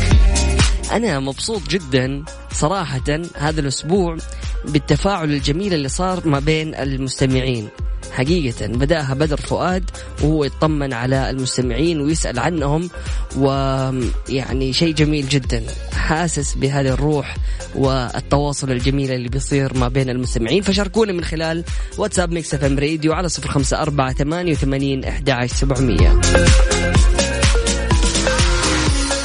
أنا 0.91 1.19
مبسوط 1.19 1.61
جدا 1.69 2.23
صراحة 2.51 3.21
هذا 3.37 3.61
الأسبوع 3.61 4.17
بالتفاعل 4.65 5.31
الجميل 5.31 5.73
اللي 5.73 5.89
صار 5.89 6.27
ما 6.27 6.39
بين 6.39 6.75
المستمعين. 6.75 7.69
حقيقة. 8.11 8.67
بدأها 8.67 9.13
بدر 9.13 9.37
فؤاد 9.37 9.89
وهو 10.23 10.43
يطمن 10.43 10.93
على 10.93 11.29
المستمعين 11.29 12.01
ويسأل 12.01 12.39
عنهم 12.39 12.89
ويعني 13.37 14.73
شيء 14.73 14.93
جميل 14.93 15.29
جدا. 15.29 15.63
حاسس 15.93 16.55
بهذه 16.55 16.87
الروح 16.87 17.35
والتواصل 17.75 18.71
الجميل 18.71 19.11
اللي 19.11 19.29
بيصير 19.29 19.77
ما 19.77 19.87
بين 19.87 20.09
المستمعين. 20.09 20.61
فشاركونا 20.61 21.13
من 21.13 21.23
خلال 21.23 21.63
واتساب 21.97 22.31
Mix 22.31 22.53
FM 22.53 22.79
Radio 22.79 23.13
على 23.13 23.29
صفر 23.29 23.49
خمسة 23.49 23.81
أربعة 23.81 24.13
ثمانية 24.13 24.51
وثمانين 24.51 25.03
أحد 25.03 25.45
سبعمية. 25.45 26.21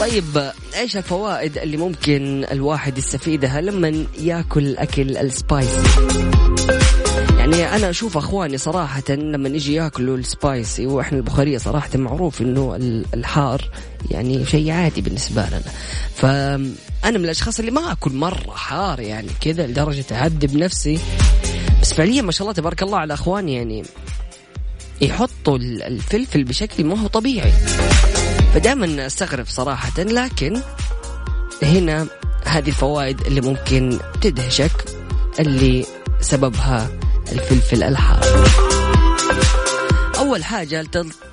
طيب 0.00 0.52
إيش 0.76 0.96
الفوائد 0.96 1.58
اللي 1.58 1.76
ممكن 1.76 2.44
الواحد 2.52 2.98
يستفيدها 2.98 3.60
لما 3.60 4.06
يأكل 4.18 4.76
أكل 4.76 5.16
ال 5.16 5.26
spicy؟ 5.26 5.82
يعني 7.46 7.76
أنا 7.76 7.90
أشوف 7.90 8.16
أخواني 8.16 8.58
صراحة 8.58 9.02
لما 9.08 9.48
يجي 9.48 9.74
يأكلوا 9.74 10.16
ال 10.16 10.28
spicy 10.28 10.86
وإحنا 10.86 11.18
البخارية 11.18 11.58
صراحة 11.58 11.90
معروف 11.94 12.42
إنه 12.42 12.76
الحار 13.14 13.70
يعني 14.10 14.46
شيء 14.46 14.70
عادي 14.70 15.00
بالنسبة 15.00 15.46
لنا. 15.46 15.62
فأنا 16.14 17.18
من 17.18 17.24
الأشخاص 17.24 17.58
اللي 17.58 17.70
ما 17.70 17.92
أكل 17.92 18.12
مرة 18.12 18.50
حار 18.50 19.00
يعني 19.00 19.28
كذا 19.40 19.66
لدرجة 19.66 20.04
اهدب 20.12 20.56
نفسي. 20.56 20.98
بس 21.82 21.94
فعليا 21.94 22.22
ما 22.22 22.32
شاء 22.32 22.42
الله 22.42 22.52
تبارك 22.52 22.82
الله 22.82 22.98
على 22.98 23.14
أخواني 23.14 23.54
يعني 23.54 23.82
يحطوا 25.00 25.58
الفلفل 25.58 26.44
بشكل 26.44 26.84
ما 26.84 27.00
هو 27.02 27.06
طبيعي. 27.06 27.52
فدائما 28.54 29.06
أستغرب 29.06 29.46
صراحة 29.46 30.02
لكن 30.02 30.60
هنا 31.62 32.06
هذه 32.44 32.68
الفوائد 32.68 33.20
اللي 33.20 33.40
ممكن 33.40 33.98
تدهشك 34.20 34.84
اللي 35.40 35.86
سببها 36.20 36.90
الفلفل 37.32 37.82
الحار. 37.82 38.20
أول 40.18 40.44
حاجة 40.44 40.86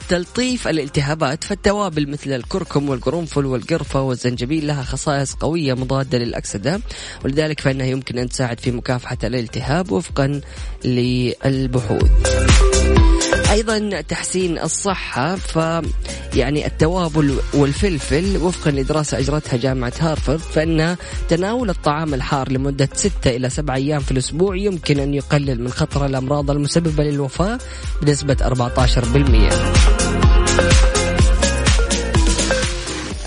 تلطيف 0.09 0.67
الالتهابات 0.67 1.43
فالتوابل 1.43 2.09
مثل 2.09 2.33
الكركم 2.33 2.89
والقرنفل 2.89 3.45
والقرفة 3.45 4.01
والزنجبيل 4.01 4.67
لها 4.67 4.83
خصائص 4.83 5.33
قوية 5.33 5.73
مضادة 5.73 6.17
للأكسدة 6.17 6.79
ولذلك 7.25 7.59
فإنها 7.59 7.85
يمكن 7.85 8.17
أن 8.17 8.29
تساعد 8.29 8.59
في 8.59 8.71
مكافحة 8.71 9.17
الالتهاب 9.23 9.91
وفقا 9.91 10.41
للبحوث. 10.85 12.11
أيضا 13.33 14.01
تحسين 14.01 14.57
الصحة 14.59 15.35
ف 15.35 15.55
يعني 16.35 16.65
التوابل 16.65 17.39
والفلفل 17.53 18.37
وفقا 18.37 18.71
لدراسة 18.71 19.19
أجرتها 19.19 19.57
جامعة 19.57 19.93
هارفرد 19.99 20.39
فإن 20.39 20.95
تناول 21.29 21.69
الطعام 21.69 22.13
الحار 22.13 22.51
لمدة 22.51 22.89
ستة 22.93 23.29
إلى 23.29 23.49
سبعة 23.49 23.75
أيام 23.75 23.99
في 23.99 24.11
الأسبوع 24.11 24.55
يمكن 24.55 24.99
أن 24.99 25.13
يقلل 25.13 25.61
من 25.61 25.69
خطر 25.71 26.05
الأمراض 26.05 26.51
المسببة 26.51 27.03
للوفاة 27.03 27.59
بنسبة 28.01 28.37
14%. 29.99 30.02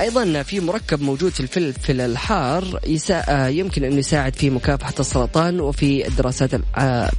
أيضا 0.06 0.42
في 0.42 0.60
مركب 0.60 1.02
موجود 1.02 1.32
في 1.32 1.40
الفلفل 1.40 2.00
الحار 2.00 2.80
يسا... 2.86 3.48
يمكن 3.48 3.84
انه 3.84 3.96
يساعد 3.96 4.34
في 4.34 4.50
مكافحة 4.50 4.94
السرطان 5.00 5.60
وفي 5.60 6.08
الدراسات 6.08 6.50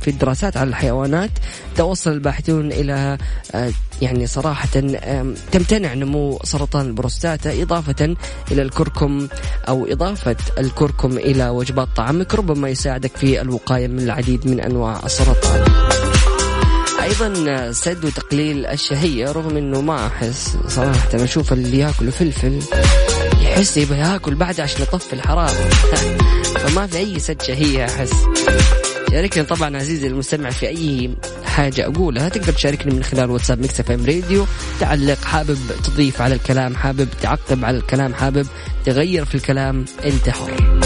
في 0.02 0.08
الدراسات 0.08 0.58
على 0.58 0.70
الحيوانات 0.70 1.30
توصل 1.76 2.12
الباحثون 2.12 2.72
إلى 2.72 3.18
يعني 4.02 4.28
صراحة 4.28 4.68
تمتنع 5.52 5.94
نمو 5.94 6.40
سرطان 6.44 6.86
البروستاتا 6.86 7.62
إضافة 7.62 8.16
إلى 8.52 8.62
الكركم 8.62 9.28
أو 9.68 9.86
إضافة 9.86 10.36
الكركم 10.58 11.18
إلى 11.18 11.50
وجبات 11.50 11.88
طعامك 11.96 12.36
ربما 12.36 12.70
يساعدك 12.70 13.18
في 13.18 13.42
الوقاية 13.42 13.88
من 13.88 14.00
العديد 14.00 14.48
من 14.48 14.60
أنواع 14.60 15.02
السرطان. 15.06 15.97
أيضا 17.08 17.72
سد 17.72 18.06
وتقليل 18.06 18.66
الشهية 18.66 19.32
رغم 19.32 19.58
إنه 19.58 19.82
ما 19.82 20.08
أحس 20.08 20.58
صراحة 20.68 21.10
أشوف 21.14 21.54
اللي 21.54 21.80
يأكل 21.80 22.12
فلفل 22.12 22.60
يحس 23.42 23.78
يبغى 23.78 23.98
يأكل 23.98 24.36
بعد 24.36 24.60
عشان 24.60 24.82
يطفي 24.82 25.14
الحرارة. 25.14 25.48
فما 26.62 26.88
في 26.88 26.98
أي 26.98 27.20
سد 27.20 27.42
شهية 27.42 27.86
أحس. 27.86 28.14
شاركني 29.12 29.44
طبعا 29.44 29.78
عزيزي 29.78 30.08
المستمع 30.08 30.50
في 30.50 30.68
أي 30.68 31.16
حاجة 31.46 31.86
أقولها 31.86 32.30
تقدر 32.30 32.54
تشاركني 32.54 32.94
من 32.94 33.04
خلال 33.04 33.32
واتساب 33.32 33.60
Mix 33.60 33.80
FM 33.80 34.06
Radio. 34.06 34.46
تعلق 34.80 35.24
حابب 35.24 35.58
تضيف 35.84 36.22
على 36.22 36.36
الكلام 36.36 36.76
حابب 36.76 37.08
تعقب 37.22 37.66
على 37.66 37.78
الكلام 37.78 38.14
حابب 38.14 38.48
تغير 38.86 39.26
في 39.26 39.36
الكلام 39.36 39.86
انت 40.06 40.30
حر 40.30 40.77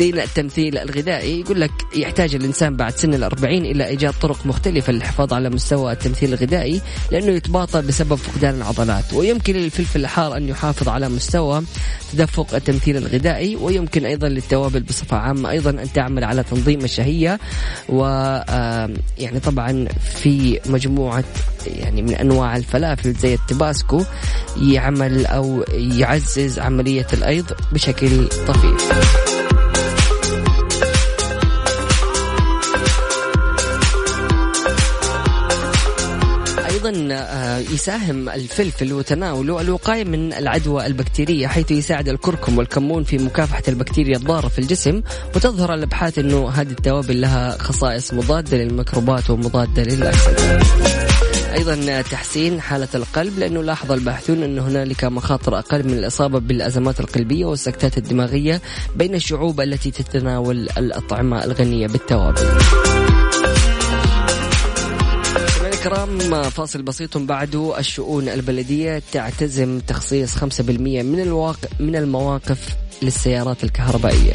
تحسين 0.00 0.18
التمثيل 0.18 0.78
الغذائي 0.78 1.40
يقول 1.40 1.60
لك 1.60 1.70
يحتاج 1.94 2.34
الإنسان 2.34 2.76
بعد 2.76 2.96
سن 2.96 3.14
الأربعين 3.14 3.64
إلى 3.64 3.86
إيجاد 3.86 4.14
طرق 4.22 4.46
مختلفة 4.46 4.92
للحفاظ 4.92 5.32
على 5.32 5.50
مستوى 5.50 5.92
التمثيل 5.92 6.34
الغذائي 6.34 6.80
لأنه 7.10 7.32
يتباطأ 7.32 7.80
بسبب 7.80 8.14
فقدان 8.14 8.54
العضلات. 8.54 9.14
ويمكن 9.14 9.54
للفلفل 9.56 10.00
الحار 10.00 10.36
أن 10.36 10.48
يحافظ 10.48 10.88
على 10.88 11.08
مستوى 11.08 11.62
تدفق 12.12 12.54
التمثيل 12.54 12.96
الغذائي 12.96 13.56
ويمكن 13.56 14.04
أيضا 14.04 14.28
للتوابل 14.28 14.80
بصفة 14.80 15.16
عامة 15.16 15.50
أيضا 15.50 15.70
أن 15.70 15.92
تعمل 15.94 16.24
على 16.24 16.42
تنظيم 16.42 16.80
الشهية. 16.84 17.40
و 17.88 18.04
يعني 19.18 19.40
طبعا 19.44 19.88
في 20.14 20.60
مجموعة 20.66 21.24
يعني 21.66 22.02
من 22.02 22.14
أنواع 22.14 22.56
الفلافل 22.56 23.12
زي 23.12 23.34
التباسكو 23.34 24.02
يعمل 24.62 25.26
أو 25.26 25.64
يعزز 25.70 26.58
عملية 26.58 27.06
الأيض 27.12 27.46
بشكل 27.72 28.28
طفيف. 28.28 29.29
يساهم 37.72 38.28
الفلفل 38.28 38.92
وتناوله 38.92 39.60
الوقاية 39.60 40.04
من 40.04 40.32
العدوى 40.32 40.86
البكتيرية 40.86 41.46
حيث 41.46 41.70
يساعد 41.70 42.08
الكركم 42.08 42.58
والكمون 42.58 43.04
في 43.04 43.18
مكافحة 43.18 43.62
البكتيريا 43.68 44.16
الضارة 44.16 44.48
في 44.48 44.58
الجسم 44.58 45.02
وتظهر 45.36 45.74
الأبحاث 45.74 46.18
إنه 46.18 46.48
هذه 46.48 46.70
التوابل 46.70 47.20
لها 47.20 47.58
خصائص 47.58 48.14
مضادة 48.14 48.56
للميكروبات 48.56 49.30
ومضادة 49.30 49.82
للأكسدة. 49.82 50.60
أيضا 51.54 52.02
تحسين 52.02 52.60
حالة 52.60 52.88
القلب 52.94 53.38
لأنه 53.38 53.62
لاحظ 53.62 53.92
الباحثون 53.92 54.42
إن 54.42 54.58
هنالك 54.58 55.04
مخاطر 55.04 55.58
أقل 55.58 55.84
من 55.86 55.92
الإصابة 55.92 56.38
بالأزمات 56.38 57.00
القلبية 57.00 57.44
والسكتات 57.44 57.98
الدماغية 57.98 58.60
بين 58.96 59.14
الشعوب 59.14 59.60
التي 59.60 59.90
تتناول 59.90 60.68
الأطعمة 60.78 61.44
الغنية 61.44 61.86
بالتوابل. 61.86 62.46
الكرام 65.80 66.42
فاصل 66.50 66.82
بسيط 66.82 67.18
بعده 67.18 67.78
الشؤون 67.78 68.28
البلدية. 68.28 69.02
تعتزم 69.12 69.80
تخصيص 69.80 70.36
5% 70.36 70.42
من 71.02 71.20
الواقع 71.20 71.68
من 71.80 71.96
المواقف 71.96 72.76
للسيارات 73.02 73.64
الكهربائية. 73.64 74.32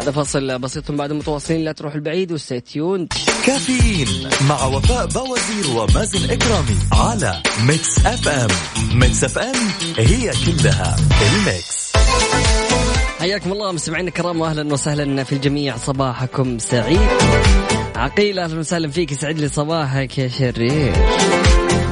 هذا 0.00 0.10
فاصل 0.10 0.58
بسيط 0.58 0.92
بعد 0.92 1.12
متواصلين. 1.12 1.64
لا 1.64 1.72
تروح 1.72 1.94
البعيد 1.94 2.32
و 2.32 2.40
stay 2.40 2.70
tuned 2.70 3.08
كافيين 3.46 4.08
مع 4.48 4.64
وفاء 4.64 5.06
بوازير 5.06 5.76
ومازن 5.76 6.30
إكرامي 6.30 6.78
على 6.92 7.42
Mix 7.66 7.98
FM. 8.06 8.50
Mix 8.98 9.24
FM 9.24 9.56
هي 9.98 10.32
كلها 10.46 10.96
ال 11.22 11.35
Mix. 11.35 11.87
حياكم 13.18 13.52
الله 13.52 13.72
مستمعينا 13.72 14.08
الكرام 14.08 14.40
واهلا 14.40 14.72
وسهلا 14.72 15.24
في 15.24 15.32
الجميع. 15.32 15.76
صباحكم 15.76 16.58
سعيد. 16.58 17.00
عقيل 17.96 18.38
أهلا 18.38 18.58
وسهلا 18.58 18.88
فيك. 18.88 19.12
يسعد 19.12 19.38
لي 19.38 19.48
صباحك 19.48 20.18
يا 20.18 20.28
شرير 20.28 20.92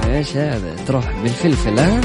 إيش 0.04 0.36
هذا؟ 0.36 0.76
تروح 0.86 1.12
بالفلفل 1.22 1.78
ها؟ 1.78 2.00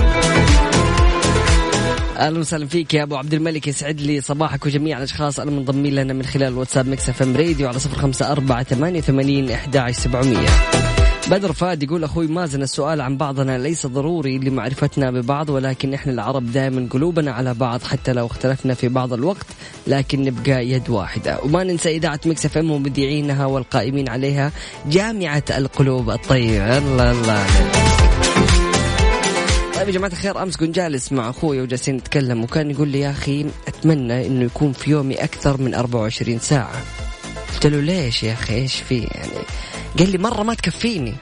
أهلا 2.18 2.40
وسهلا 2.40 2.68
فيك 2.68 2.94
يا 2.94 3.04
أبو 3.04 3.16
عبد 3.16 3.34
الملك. 3.34 3.68
يسعد 3.68 4.02
لي 4.02 4.22
صباحك 4.22 4.66
وجميع 4.66 4.98
الأشخاص. 4.98 5.40
المنضمين 5.40 5.96
لنا 5.96 6.14
من 6.14 6.24
خلال 6.24 6.58
واتساب 6.58 6.88
Mix 6.88 7.10
FM 7.10 7.38
Radio 7.38 7.68
على 7.68 7.80
صفر 7.80 7.98
خمسة 7.98 8.32
أربعة 8.32 8.64
ثمانية 8.64 9.02
ثمانين 9.02 9.52
إحدى 9.52 9.94
سبعمئه 9.94 10.91
بدر 11.30 11.54
فاد 11.54 11.84
يقول 11.84 12.04
أخوي 12.04 12.28
مازن 12.28 12.62
السؤال 12.62 13.02
عن 13.02 13.18
بعضنا 13.18 13.58
ليس 13.58 13.86
ضروري 13.86 14.38
لمعرفتنا 14.38 15.12
ببعض 15.12 15.50
ولكن 15.50 15.94
إحنا 15.94 16.14
العرب 16.14 16.52
دائما 16.52 16.88
قلوبنا 16.90 17.32
على 17.32 17.54
بعض 17.54 17.84
حتى 17.84 18.14
لو 18.14 18.26
اختلفنا 18.26 18.74
في 18.74 18.88
بعض 18.88 19.14
الوقت 19.14 19.46
لكن 19.88 20.24
نبقى 20.24 20.68
يد 20.68 20.90
واحدة. 20.90 21.40
وما 21.44 21.64
ننسى 21.64 21.90
إذاعة 21.96 22.20
Mix 22.26 22.46
FM 22.46 22.72
ومذيعينها 22.72 23.46
والقائمين 23.46 24.10
عليها 24.10 24.52
جامعة 24.86 25.44
القلوب 25.58 26.10
الطيبه 26.10 26.78
الله 26.78 27.12
الله 27.12 27.46
طيب 29.76 29.88
يا 29.88 29.94
جماعة 29.94 30.12
الخير 30.12 30.44
أمس 30.44 30.58
كنت 30.58 30.76
جالس 30.76 31.12
مع 31.12 31.30
أخوي 31.30 31.62
وجالسين 31.62 31.96
نتكلم 31.96 32.44
وكان 32.44 32.72
يقول 32.72 32.88
لي 32.88 33.00
يا 33.00 33.12
أخي 33.12 33.46
أتمنى 33.68 34.28
إنه 34.28 34.46
يكون 34.46 34.74
في 34.74 34.92
يومي 34.92 35.16
أكثر 35.16 35.62
من 35.62 35.74
24 35.74 36.40
ساعة. 36.40 36.82
قلت 37.54 37.66
له 37.66 37.80
ليش 37.82 38.24
يا 38.24 38.34
أخي 38.34 38.54
إيش 38.54 38.76
في 38.76 38.98
يعني؟ 39.00 39.46
قال 40.00 40.12
لي 40.12 40.18
مرة 40.18 40.44
ما 40.44 40.54
تكفيني. 40.54 41.16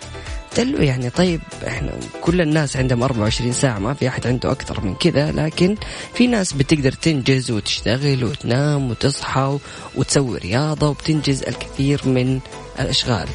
قلت 0.49 0.60
له 0.60 0.84
يعني 0.84 1.10
طيب 1.10 1.41
إحنا 1.67 1.91
كل 2.21 2.41
الناس 2.41 2.77
عندهم 2.77 3.03
24 3.03 3.53
ساعة 3.53 3.79
ما 3.79 3.93
في 3.93 4.08
أحد 4.08 4.27
عنده 4.27 4.51
أكثر 4.51 4.82
من 4.82 4.95
كذا 4.95 5.32
لكن 5.32 5.75
في 6.13 6.27
ناس 6.27 6.53
بتقدر 6.53 6.91
تنجز 6.91 7.51
وتشتغل 7.51 8.23
وتنام 8.23 8.91
وتصحى 8.91 9.58
وتسوي 9.95 10.38
رياضة 10.38 10.89
وبتنجز 10.89 11.43
الكثير 11.43 12.01
من 12.05 12.39
الأشغال. 12.79 13.27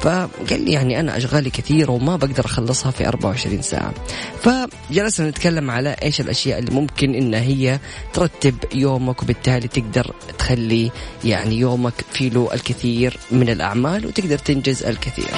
فقال 0.00 0.64
لي 0.64 0.72
يعني 0.72 1.00
أنا 1.00 1.16
أشغالي 1.16 1.50
كثيرة 1.50 1.90
وما 1.90 2.16
بقدر 2.16 2.44
أخلصها 2.44 2.90
في 2.90 3.08
24 3.08 3.62
ساعة. 3.62 3.94
فجلسنا 4.42 5.28
نتكلم 5.30 5.70
على 5.70 5.96
إيش 6.02 6.20
الأشياء 6.20 6.58
اللي 6.58 6.70
ممكن 6.70 7.14
إن 7.14 7.34
هي 7.34 7.78
ترتب 8.12 8.54
يومك 8.74 9.22
وبالتالي 9.22 9.68
تقدر 9.68 10.14
تخلي 10.38 10.90
يعني 11.24 11.58
يومك 11.58 12.04
فيه 12.12 12.30
له 12.30 12.48
الكثير 12.54 13.16
من 13.30 13.48
الأعمال 13.48 14.06
وتقدر 14.06 14.38
تنجز 14.38 14.82
الكثير. 14.84 15.30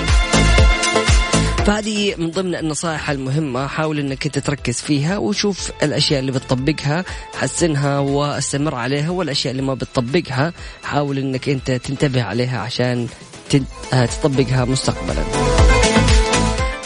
فهذه 1.66 2.14
من 2.18 2.30
ضمن 2.30 2.54
النصائح 2.54 3.10
المهمة 3.10 3.66
حاول 3.66 3.98
إنك 3.98 4.26
أنت 4.26 4.38
تركز 4.38 4.80
فيها 4.80 5.18
وشوف 5.18 5.72
الأشياء 5.82 6.20
اللي 6.20 6.32
بتطبقها 6.32 7.04
حسنها 7.34 7.98
واستمر 7.98 8.74
عليها 8.74 9.10
والأشياء 9.10 9.50
اللي 9.50 9.62
ما 9.62 9.74
بتطبقها 9.74 10.52
حاول 10.82 11.18
إنك 11.18 11.48
أنت 11.48 11.70
تنتبه 11.70 12.22
عليها 12.22 12.58
عشان 12.60 13.08
تطبقها 13.90 14.64
مستقبلا. 14.64 15.59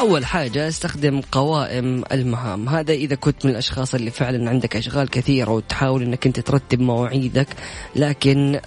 أول 0.05 0.27
حاجة 0.27 0.69
استخدم 0.69 1.21
قوائم 1.33 2.05
المهام. 2.13 2.69
هذا 2.69 2.93
إذا 2.93 3.15
كنت 3.15 3.45
من 3.47 3.51
الأشخاص 3.51 3.95
اللي 3.95 4.11
فعلا 4.11 4.51
عندك 4.51 4.77
أشغال 4.77 5.11
كثيرة 5.11 5.51
وتحاول 5.51 6.03
أنك 6.03 6.27
أنت 6.27 6.41
ترتب 6.41 6.81
مواعيدك 6.81 7.49
لكن 7.97 8.61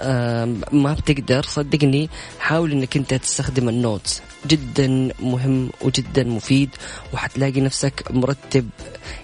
ما 0.71 0.93
بتقدر 0.93 1.43
صدقني 1.43 2.09
حاول 2.39 2.71
أنك 2.71 2.97
أنت 2.97 3.13
تستخدم 3.13 3.69
النوتس. 3.69 4.21
جدا 4.47 5.09
مهم 5.19 5.69
وجدا 5.81 6.23
مفيد 6.23 6.69
وحتلاقي 7.13 7.61
نفسك 7.61 8.03
مرتب 8.09 8.69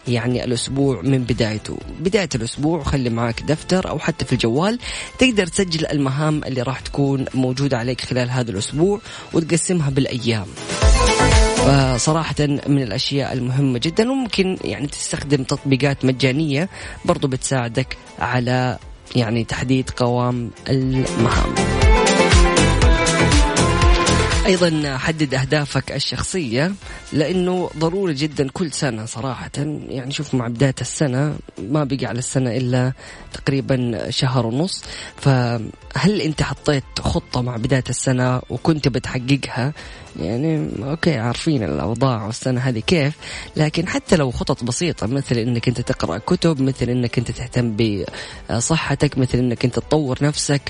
يعني 0.07 0.43
الأسبوع 0.43 1.01
من 1.01 1.23
بدايته. 1.23 1.77
بداية 1.99 2.29
الأسبوع 2.35 2.83
خلي 2.83 3.09
معك 3.09 3.41
دفتر 3.43 3.89
أو 3.89 3.99
حتى 3.99 4.25
في 4.25 4.33
الجوال 4.33 4.79
تقدر 5.19 5.47
تسجل 5.47 5.85
المهام 5.85 6.43
اللي 6.43 6.61
راح 6.61 6.79
تكون 6.79 7.25
موجودة 7.33 7.77
عليك 7.77 8.01
خلال 8.01 8.29
هذا 8.29 8.51
الأسبوع 8.51 9.01
وتقسمها 9.33 9.89
بالأيام. 9.89 10.47
فصراحة 11.63 12.35
من 12.67 12.83
الأشياء 12.83 13.33
المهمة 13.33 13.79
جدا 13.79 14.11
وممكن 14.11 14.57
يعني 14.63 14.87
تستخدم 14.87 15.43
تطبيقات 15.43 16.05
مجانية 16.05 16.69
برضو 17.05 17.27
بتساعدك 17.27 17.97
على 18.19 18.77
يعني 19.15 19.43
تحديد 19.43 19.89
قوام 19.89 20.51
المهام. 20.69 21.55
أيضا 24.45 24.97
حدد 24.97 25.33
أهدافك 25.33 25.91
الشخصية 25.91 26.73
لأنه 27.13 27.69
ضروري 27.77 28.13
جدا 28.13 28.49
كل 28.49 28.71
سنة 28.71 29.05
صراحة. 29.05 29.51
يعني 29.87 30.11
شوف 30.11 30.35
مع 30.35 30.47
بداية 30.47 30.75
السنة 30.81 31.35
ما 31.57 31.83
بقي 31.83 32.05
على 32.05 32.19
السنة 32.19 32.57
إلا 32.57 32.93
تقريبا 33.33 34.09
شهر 34.09 34.45
ونص. 34.45 34.83
فهل 35.17 36.21
أنت 36.21 36.43
حطيت 36.43 36.83
خطة 36.99 37.41
مع 37.41 37.57
بداية 37.57 37.83
السنة 37.89 38.41
وكنت 38.49 38.87
بتحققها؟ 38.87 39.73
يعني 40.19 40.69
أوكي 40.83 41.17
عارفين 41.17 41.63
الأوضاع 41.63 42.25
والسنة 42.25 42.61
هذه 42.61 42.79
كيف 42.79 43.13
لكن 43.55 43.87
حتى 43.87 44.15
لو 44.15 44.31
خطط 44.31 44.63
بسيطة 44.63 45.07
مثل 45.07 45.35
إنك 45.35 45.67
أنت 45.67 45.81
تقرأ 45.81 46.17
كتب 46.17 46.61
مثل 46.61 46.89
إنك 46.89 47.17
أنت 47.17 47.31
تهتم 47.31 47.75
بصحتك 48.49 49.17
مثل 49.17 49.37
إنك 49.37 49.65
أنت 49.65 49.75
تطور 49.75 50.17
نفسك 50.21 50.61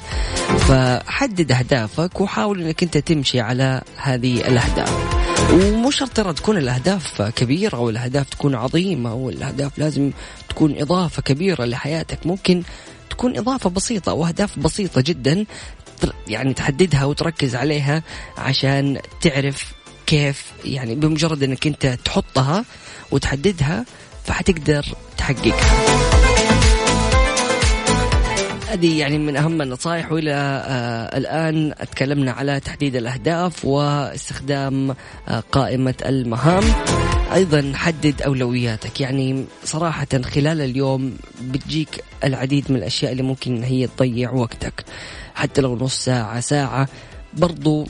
فحدد 0.60 1.52
أهدافك 1.52 2.22
وحاول 2.22 2.62
إنك 2.62 2.84
أنت 2.84 2.98
تمشي 2.98 3.40
على 3.40 3.82
هذه 3.98 4.48
الأهداف. 4.48 5.24
ومو 5.54 5.92
شرط 5.92 6.10
ترى 6.10 6.34
تكون 6.34 6.58
الأهداف 6.58 7.22
كبيرة 7.22 7.76
أو 7.76 7.90
الأهداف 7.90 8.30
تكون 8.30 8.56
عظيمة 8.56 9.14
والاهداف 9.14 9.78
لازم 9.78 10.12
تكون 10.50 10.82
إضافة 10.82 11.22
كبيرة 11.22 11.66
لحياتك. 11.66 12.26
ممكن 12.26 12.64
تكون 13.10 13.38
إضافة 13.38 13.70
بسيطة 13.70 14.10
أو 14.10 14.26
أهداف 14.26 14.60
بسيطة 14.60 15.02
جدا 15.02 15.46
يعني 16.28 16.54
تحددها 16.54 17.06
وتركز 17.06 17.56
عليها 17.56 18.04
عشان 18.38 19.00
تعرف 19.22 19.74
كيف 20.06 20.52
يعني 20.66 20.96
بمجرد 20.96 21.44
إنك 21.44 21.68
أنت 21.68 21.86
تحطها 21.86 22.66
وتحددها 23.12 23.86
فحتقدر 24.26 24.86
تحققها. 25.18 26.04
هذه 28.70 29.00
يعني 29.00 29.18
من 29.18 29.38
أهم 29.38 29.62
النصائح 29.62 30.12
وإلى 30.12 30.34
آه 30.34 31.18
الآن 31.18 31.74
تكلمنا 31.92 32.32
على 32.32 32.60
تحديد 32.60 32.96
الأهداف 32.96 33.66
واستخدام 33.66 34.96
آه 35.28 35.44
قائمة 35.52 35.96
المهام. 36.06 36.64
أيضا 37.34 37.72
حدد 37.76 38.22
أولوياتك. 38.22 39.02
يعني 39.02 39.46
صراحة 39.64 40.08
خلال 40.24 40.62
اليوم 40.62 41.18
بتجيك 41.42 42.04
العديد 42.24 42.66
من 42.70 42.76
الأشياء 42.76 43.12
اللي 43.12 43.24
ممكن 43.24 43.64
هي 43.64 43.88
تضيع 43.88 44.32
وقتك. 44.32 44.86
حتى 45.36 45.62
لو 45.62 45.76
نص 45.76 46.06
ساعة 46.06 46.40
ساعة 46.40 46.88
برضو 47.34 47.88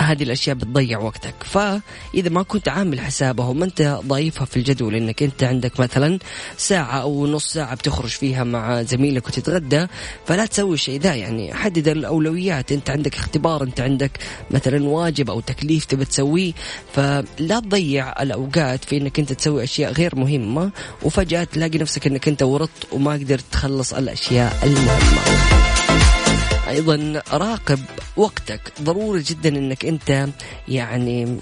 هذه 0.00 0.22
الأشياء 0.22 0.56
بتضيع 0.56 0.98
وقتك. 0.98 1.34
فإذا 1.40 2.28
ما 2.28 2.42
كنت 2.42 2.68
عامل 2.68 3.00
حسابها 3.00 3.52
ما 3.52 3.64
أنت 3.64 4.00
ضايفها 4.06 4.44
في 4.44 4.56
الجدول 4.56 4.94
إنك 4.94 5.22
أنت 5.22 5.44
عندك 5.44 5.80
مثلا 5.80 6.18
ساعة 6.56 7.00
أو 7.00 7.26
نص 7.26 7.52
ساعة 7.52 7.74
بتخرج 7.74 8.10
فيها 8.10 8.44
مع 8.44 8.82
زميلك 8.82 9.26
وتتغدى 9.26 9.86
فلا 10.26 10.46
تسوي 10.46 10.74
الشيء 10.74 11.00
ذا 11.00 11.14
يعني 11.14 11.54
حدد 11.54 11.88
الأولويات. 11.88 12.72
أنت 12.72 12.90
عندك 12.90 13.14
اختبار 13.14 13.62
أنت 13.62 13.80
عندك 13.80 14.10
مثلا 14.50 14.88
واجب 14.88 15.30
أو 15.30 15.40
تكليف 15.40 15.84
تبي 15.84 16.04
تسويه. 16.04 16.52
فلا 16.94 17.60
تضيع 17.60 18.22
الأوقات 18.22 18.84
في 18.84 18.96
إنك 18.96 19.18
أنت 19.18 19.32
تسوي 19.32 19.64
أشياء 19.64 19.92
غير 19.92 20.16
مهمة 20.16 20.70
وفجأة 21.02 21.44
تلاقي 21.44 21.78
نفسك 21.78 22.06
إنك 22.06 22.28
أنت 22.28 22.42
ورطت 22.42 22.86
وما 22.92 23.12
قدرت 23.12 23.44
تخلص 23.52 23.94
الأشياء 23.94 24.58
المهمة. 24.62 25.71
أيضا 26.72 27.22
راقب 27.32 27.78
وقتك. 28.16 28.72
ضروري 28.82 29.22
جدا 29.22 29.48
إنك 29.48 29.84
أنت 29.84 30.28
يعني 30.68 31.38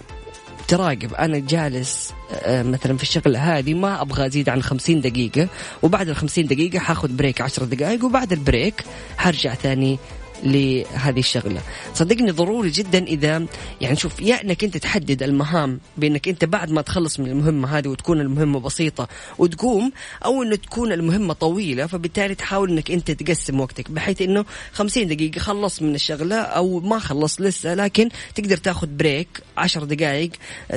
تراقب. 0.69 1.15
أنا 1.15 1.39
جالس 1.39 2.13
آه، 2.33 2.63
مثلا 2.63 2.97
في 2.97 3.03
الشغله 3.03 3.59
هذه 3.59 3.75
ما 3.75 4.03
أبغى 4.03 4.27
أزيد 4.27 4.49
عن 4.49 4.63
50 4.63 5.01
دقيقة 5.01 5.49
وبعد 5.83 6.09
ال 6.09 6.17
50 6.17 6.47
دقيقة 6.47 6.79
حاخذ 6.79 7.09
break 7.09 7.41
10 7.41 7.65
دقائق 7.65 8.05
وبعد 8.05 8.33
ال 8.33 8.41
break 8.41 8.85
حرجع 9.17 9.55
ثاني 9.55 9.99
لهذه 10.45 11.19
الشغلة. 11.19 11.61
صدقني 11.95 12.31
ضروري 12.31 12.71
جدا 12.71 13.05
إذا 13.05 13.47
يعني 13.81 13.97
شوف 13.97 14.21
يا 14.21 14.43
أنك 14.43 14.65
أنت 14.65 14.77
تحدد 14.77 15.23
المهام 15.23 15.81
بأنك 15.97 16.29
أنت 16.29 16.45
بعد 16.45 16.71
ما 16.71 16.83
تخلص 16.83 17.21
من 17.21 17.27
المهمة 17.27 17.79
هذه 17.79 17.89
وتكون 17.89 18.21
المهمة 18.21 18.61
بسيطة 18.61 19.09
وتقوم 19.39 19.93
أو 20.25 20.43
أنه 20.43 20.57
تكون 20.57 20.93
المهمة 20.93 21.35
طويلة 21.35 21.87
فبالتالي 21.87 22.35
تحاول 22.35 22.71
أنك 22.71 22.91
أنت 22.91 23.11
تقسم 23.11 23.61
وقتك 23.61 23.91
بحيث 23.91 24.23
أنه 24.23 24.45
50 24.73 25.07
دقيقة 25.07 25.39
خلص 25.39 25.83
من 25.83 25.95
الشغلة 25.95 26.37
أو 26.37 26.81
ما 26.81 26.99
خلص 26.99 27.41
لسه 27.41 27.75
لكن 27.75 28.09
تقدر 28.35 28.57
تاخذ 28.57 28.87
break 28.87 29.41
10 29.57 29.85
دقائق 29.85 30.31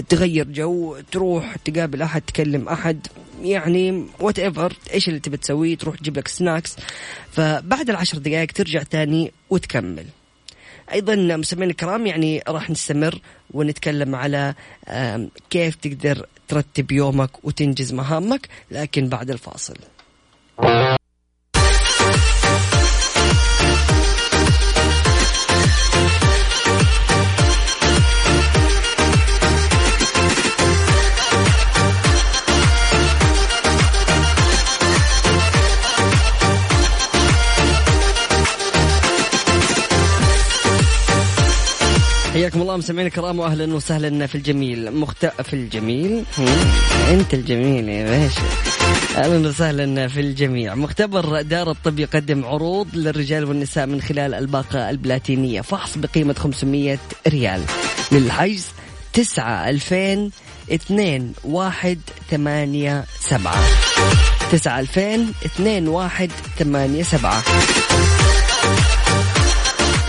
تغير 0.09 0.47
جو 0.47 0.97
تروح 1.11 1.55
تقابل 1.55 2.01
أحد 2.01 2.21
تكلم 2.21 2.69
أحد. 2.69 3.07
يعني 3.41 4.05
whatever 4.19 4.73
إيش 4.93 5.07
اللي 5.07 5.19
تبي 5.19 5.37
تسويه 5.37 5.77
تروح 5.77 5.95
تجيب 5.95 6.17
لك 6.17 6.27
snacks 6.27 6.75
فبعد 7.31 7.89
العشر 7.89 8.17
دقائق 8.17 8.51
ترجع 8.51 8.83
ثاني 8.83 9.31
وتكمل. 9.49 10.05
أيضا 10.93 11.15
مستمعينا 11.15 11.71
الكرام 11.71 12.05
يعني 12.07 12.43
راح 12.47 12.69
نستمر 12.69 13.19
ونتكلم 13.51 14.15
على 14.15 14.53
كيف 15.49 15.75
تقدر 15.75 16.25
ترتب 16.47 16.91
يومك 16.91 17.45
وتنجز 17.45 17.93
مهامك 17.93 18.47
لكن 18.71 19.09
بعد 19.09 19.29
الفاصل. 19.29 19.75
حياكم 42.43 42.61
الله 42.61 42.77
مستمعينا 42.77 43.07
الكرام 43.07 43.39
واهلا 43.39 43.73
وسهلا 43.73 44.27
في 44.27 44.35
الجميل. 44.35 44.91
مخت... 44.91 45.25
في 45.25 45.53
الجميل. 45.53 46.23
أنت 47.09 47.33
الجميل 47.33 47.89
يا 47.89 48.05
باشا. 48.05 48.41
أهلا 49.17 49.47
وسهلا 49.47 50.07
في 50.07 50.19
الجميع. 50.19 50.75
مختبر 50.75 51.41
دار 51.41 51.71
الطب 51.71 51.99
يقدم 51.99 52.45
عروض 52.45 52.87
للرجال 52.93 53.45
والنساء 53.45 53.85
من 53.85 54.01
خلال 54.01 54.33
الباقة 54.33 54.89
البلاتينية. 54.89 55.61
فحص 55.61 55.97
بقيمة 55.97 56.33
500 56.33 56.97
ريال. 57.27 57.61
للحجز 58.11 58.65
9 59.13 59.69
2000 59.69 60.29
2 60.71 61.33
1 61.43 61.99
8 62.31 63.05
7 63.19 63.55
9 64.51 64.79
2000 64.79 65.25
2 65.45 65.87
1 65.87 66.31
8 66.59 67.03
7 67.03 67.43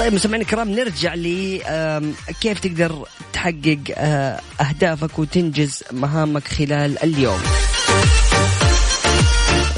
طيب 0.04 0.14
مستمعينا 0.14 0.44
الكرام 0.44 0.70
نرجع 0.70 1.14
ل 1.14 1.58
كيف 2.40 2.58
تقدر 2.60 3.06
تحقق 3.32 3.78
آه، 3.94 4.40
أهدافك 4.60 5.18
وتنجز 5.18 5.84
مهامك 5.92 6.48
خلال 6.48 7.02
اليوم. 7.02 7.40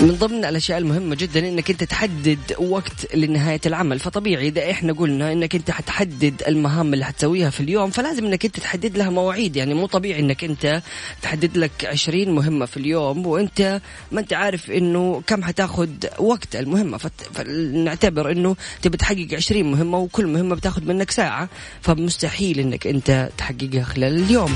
من 0.00 0.14
ضمن 0.14 0.44
الأشياء 0.44 0.78
المهمة 0.78 1.14
جدا 1.14 1.48
إنك 1.48 1.70
أنت 1.70 1.84
تحدد 1.84 2.38
وقت 2.58 3.14
لنهاية 3.14 3.60
العمل. 3.66 3.98
فطبيعي 3.98 4.48
إذا 4.48 4.70
إحنا 4.70 4.92
قلنا 4.92 5.32
إنك 5.32 5.54
أنت 5.54 5.70
حتحدد 5.70 6.42
المهام 6.48 6.94
اللي 6.94 7.04
حتسويها 7.04 7.50
في 7.50 7.60
اليوم 7.60 7.90
فلازم 7.90 8.26
إنك 8.26 8.44
أنت 8.44 8.60
تحدد 8.60 8.98
لها 8.98 9.10
مواعيد. 9.10 9.56
يعني 9.56 9.74
مو 9.74 9.86
طبيعي 9.86 10.20
إنك 10.20 10.44
أنت 10.44 10.82
تحدد 11.22 11.58
لك 11.58 11.84
20 11.84 12.30
مهمة 12.30 12.66
في 12.66 12.76
اليوم 12.76 13.26
وأنت 13.26 13.80
ما 14.12 14.20
أنت 14.20 14.32
عارف 14.32 14.70
إنه 14.70 15.22
كم 15.26 15.44
حتاخذ 15.44 15.88
وقت. 16.18 16.56
المهمه 16.56 16.98
فنعتبر 17.34 18.30
إنه 18.30 18.56
تبي 18.82 18.96
تحقق 18.96 19.28
20 19.32 19.70
مهمة 19.70 19.98
وكل 19.98 20.26
مهمة 20.26 20.54
بتاخذ 20.56 20.84
منك 20.84 21.10
ساعة. 21.10 21.48
فمستحيل 21.80 22.60
إنك 22.60 22.86
أنت 22.86 23.28
تحققها 23.38 23.82
خلال 23.82 24.22
اليوم. 24.24 24.54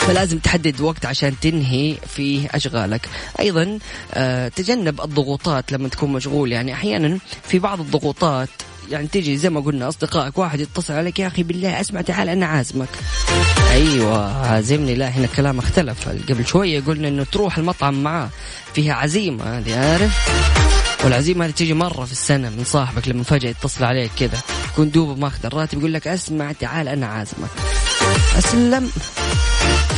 فلازم 0.00 0.38
تحدد 0.38 0.80
وقت 0.80 1.06
عشان 1.06 1.34
تنهي 1.40 1.96
فيه 2.06 2.48
أشغالك. 2.50 3.08
أيضا 3.40 3.78
آه، 4.14 4.48
تجنب 4.48 5.00
الضغوطات 5.00 5.72
لما 5.72 5.88
تكون 5.88 6.12
مشغول. 6.12 6.52
يعني 6.52 6.72
أحيانا 6.72 7.18
في 7.42 7.58
بعض 7.58 7.80
الضغوطات 7.80 8.48
يعني 8.90 9.06
تيجي 9.06 9.36
زي 9.36 9.50
ما 9.50 9.60
قلنا 9.60 9.88
أصدقائك 9.88 10.38
واحد 10.38 10.60
يتصل 10.60 10.92
عليك 10.94 11.18
يا 11.18 11.26
أخي 11.26 11.42
بالله 11.42 11.80
أسمع 11.80 12.00
تعال 12.00 12.28
أنا 12.28 12.46
عازمك. 12.46 12.88
أيوه 13.70 14.46
عازمني. 14.46 14.94
لا 14.94 15.08
هنا 15.08 15.24
الكلام 15.24 15.58
اختلف. 15.58 16.08
قبل 16.08 16.46
شوية 16.46 16.80
قلنا 16.80 17.08
إنه 17.08 17.24
تروح 17.24 17.58
المطعم 17.58 18.02
معاه 18.02 18.28
فيها 18.74 18.94
عزيمة 18.94 19.58
هذه 19.58 19.78
عارف؟ 19.78 20.28
والعزيمة 21.04 21.44
هذه 21.44 21.50
تيجي 21.50 21.74
مرة 21.74 22.04
في 22.04 22.12
السنة 22.12 22.50
من 22.50 22.64
صاحبك 22.64 23.08
لما 23.08 23.22
فجأة 23.22 23.50
يتصل 23.50 23.84
عليك 23.84 24.10
كذا 24.18 24.38
يكون 24.72 24.90
دوب 24.90 25.18
ماخذ 25.18 25.46
الراتب 25.46 25.78
يقول 25.78 25.94
لك 25.94 26.08
أسمع 26.08 26.52
تعال 26.52 26.88
أنا 26.88 27.06
عازمك. 27.06 27.50
أسلم. 28.38 28.90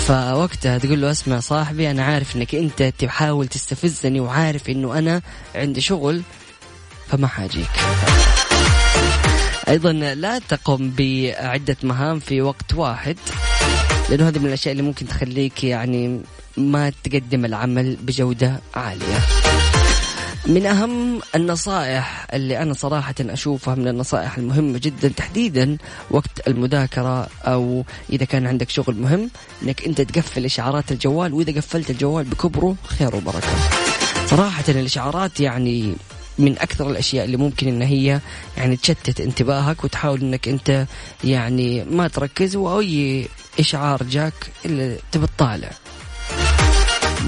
فوقتها 0.06 0.78
تقول 0.78 1.00
له 1.00 1.10
أسمع 1.10 1.40
صاحبي 1.40 1.90
أنا 1.90 2.04
عارف 2.04 2.36
إنك 2.36 2.54
أنت 2.54 2.82
تحاول 2.82 3.46
تستفزني 3.46 4.20
وعارف 4.20 4.70
إنه 4.70 4.98
أنا 4.98 5.22
عندي 5.54 5.80
شغل 5.80 6.22
فما 7.08 7.26
حاجيك. 7.26 7.70
أيضا 9.68 9.92
لا 9.92 10.38
تقم 10.38 10.90
بعدة 10.98 11.76
مهام 11.82 12.18
في 12.18 12.42
وقت 12.42 12.74
واحد 12.74 13.16
لأنه 14.10 14.28
هذه 14.28 14.38
من 14.38 14.46
الأشياء 14.46 14.72
اللي 14.72 14.82
ممكن 14.82 15.08
تخليك 15.08 15.64
يعني 15.64 16.20
ما 16.56 16.92
تقدم 17.04 17.44
العمل 17.44 17.96
بجودة 17.96 18.60
عالية. 18.74 19.41
من 20.46 20.66
أهم 20.66 21.20
النصائح 21.34 22.26
اللي 22.34 22.62
أنا 22.62 22.74
صراحة 22.74 23.14
أشوفها 23.20 23.74
من 23.74 23.88
النصائح 23.88 24.38
المهمة 24.38 24.78
جدا 24.82 25.08
تحديدا 25.08 25.76
وقت 26.10 26.48
المذاكرة 26.48 27.28
أو 27.44 27.84
إذا 28.10 28.24
كان 28.24 28.46
عندك 28.46 28.70
شغل 28.70 28.96
مهم 28.96 29.30
أنك 29.62 29.84
أنت 29.84 30.00
تقفل 30.00 30.44
إشعارات 30.44 30.92
الجوال 30.92 31.32
وإذا 31.32 31.52
قفلت 31.52 31.90
الجوال 31.90 32.24
بكبره 32.24 32.76
خير 32.86 33.16
وبركة. 33.16 33.48
صراحة 34.26 34.64
الإشعارات 34.68 35.40
يعني 35.40 35.94
من 36.38 36.58
أكثر 36.58 36.90
الأشياء 36.90 37.24
اللي 37.24 37.36
ممكن 37.36 37.68
إن 37.68 37.82
هي 37.82 38.20
يعني 38.56 38.76
تشتت 38.76 39.20
انتباهك 39.20 39.84
وتحاول 39.84 40.20
إنك 40.20 40.48
أنت 40.48 40.86
يعني 41.24 41.84
ما 41.84 42.08
تركز 42.08 42.56
وأي 42.56 43.28
إشعار 43.60 44.02
جاك 44.02 44.34
إلا 44.64 44.96
تبي 45.12 45.26
تطالع. 45.26 45.70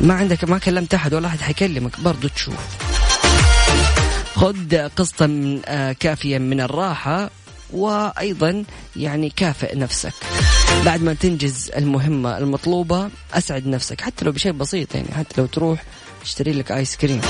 ما 0.00 0.14
عندك 0.14 0.44
ما 0.44 0.58
كلمت 0.58 0.94
أحد 0.94 1.14
ولا 1.14 1.28
أحد 1.28 1.40
حيكلمك 1.40 2.00
برضو 2.00 2.28
تشوف. 2.28 2.84
خذ 4.34 4.88
قسطا 4.88 5.60
آه، 5.66 5.92
كافيا 5.92 6.38
من 6.38 6.60
الراحة 6.60 7.30
وأيضا 7.72 8.64
يعني 8.96 9.30
كافئ 9.36 9.76
نفسك. 9.76 10.12
بعد 10.84 11.02
ما 11.02 11.14
تنجز 11.14 11.70
المهمة 11.76 12.38
المطلوبة 12.38 13.08
أسعد 13.34 13.66
نفسك 13.66 14.00
حتى 14.00 14.24
لو 14.24 14.32
بشيء 14.32 14.52
بسيط 14.52 14.94
يعني 14.94 15.08
حتى 15.14 15.40
لو 15.40 15.46
تروح 15.46 15.82
تشتري 16.24 16.52
لك 16.52 16.72
آيس 16.72 16.96
كريم. 16.96 17.20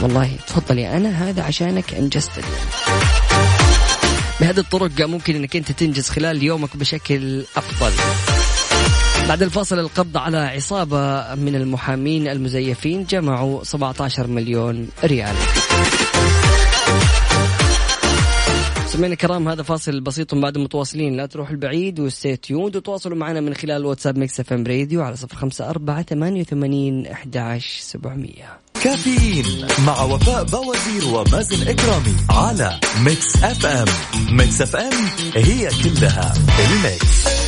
والله 0.00 0.36
تفضلي 0.46 0.96
أنا 0.96 1.28
هذا 1.28 1.42
عشانك 1.42 1.94
أنجزت. 1.94 2.38
اليوم 2.38 2.58
بهذه 4.40 4.58
الطرق 4.58 5.00
ممكن 5.00 5.34
أنك 5.34 5.56
أنت 5.56 5.72
تنجز 5.72 6.08
خلال 6.08 6.42
يومك 6.42 6.76
بشكل 6.76 7.44
أفضل. 7.56 7.92
بعد 9.28 9.42
الفاصل 9.42 9.78
القبض 9.78 10.16
على 10.16 10.38
عصابة 10.38 11.34
من 11.34 11.54
المحامين 11.54 12.28
المزيفين 12.28 13.04
جمعوا 13.04 13.64
17 13.64 14.26
مليون 14.26 14.88
ريال. 15.04 15.34
مستمعينا 18.98 19.14
الكرام 19.14 19.48
هذا 19.48 19.62
فاصل 19.62 20.00
بسيط 20.00 20.34
بعد 20.34 20.58
متواصلين. 20.58 21.16
لا 21.16 21.26
تروح 21.26 21.50
البعيد 21.50 22.00
و 22.00 22.07
stay 22.07 22.36
tuned 22.36 22.76
وتواصلوا 22.76 23.16
معنا 23.16 23.40
من 23.40 23.54
خلال 23.54 23.84
واتساب 23.84 24.18
Mix 24.18 24.40
FM 24.40 24.66
Radio 24.66 25.02
على 25.02 25.16
صفر 25.16 25.36
خمسة 25.36 25.70
أربعة 25.70 26.02
ثمانية 26.02 26.40
وثمانين 26.40 27.06
أحد 27.06 27.60
سبعمية. 27.80 28.58
كافيين 28.84 29.66
مع 29.86 30.02
وفاء 30.02 30.44
بوازير 30.44 31.14
ومازن 31.14 31.68
إكرامي 31.68 32.16
على 32.30 32.80
Mix 33.04 33.36
FM. 33.44 33.86
Mix 34.30 34.62
FM 34.62 34.92
هي 35.34 35.68
كلها 35.84 36.34
ال 36.70 36.85
Mix. 36.85 37.47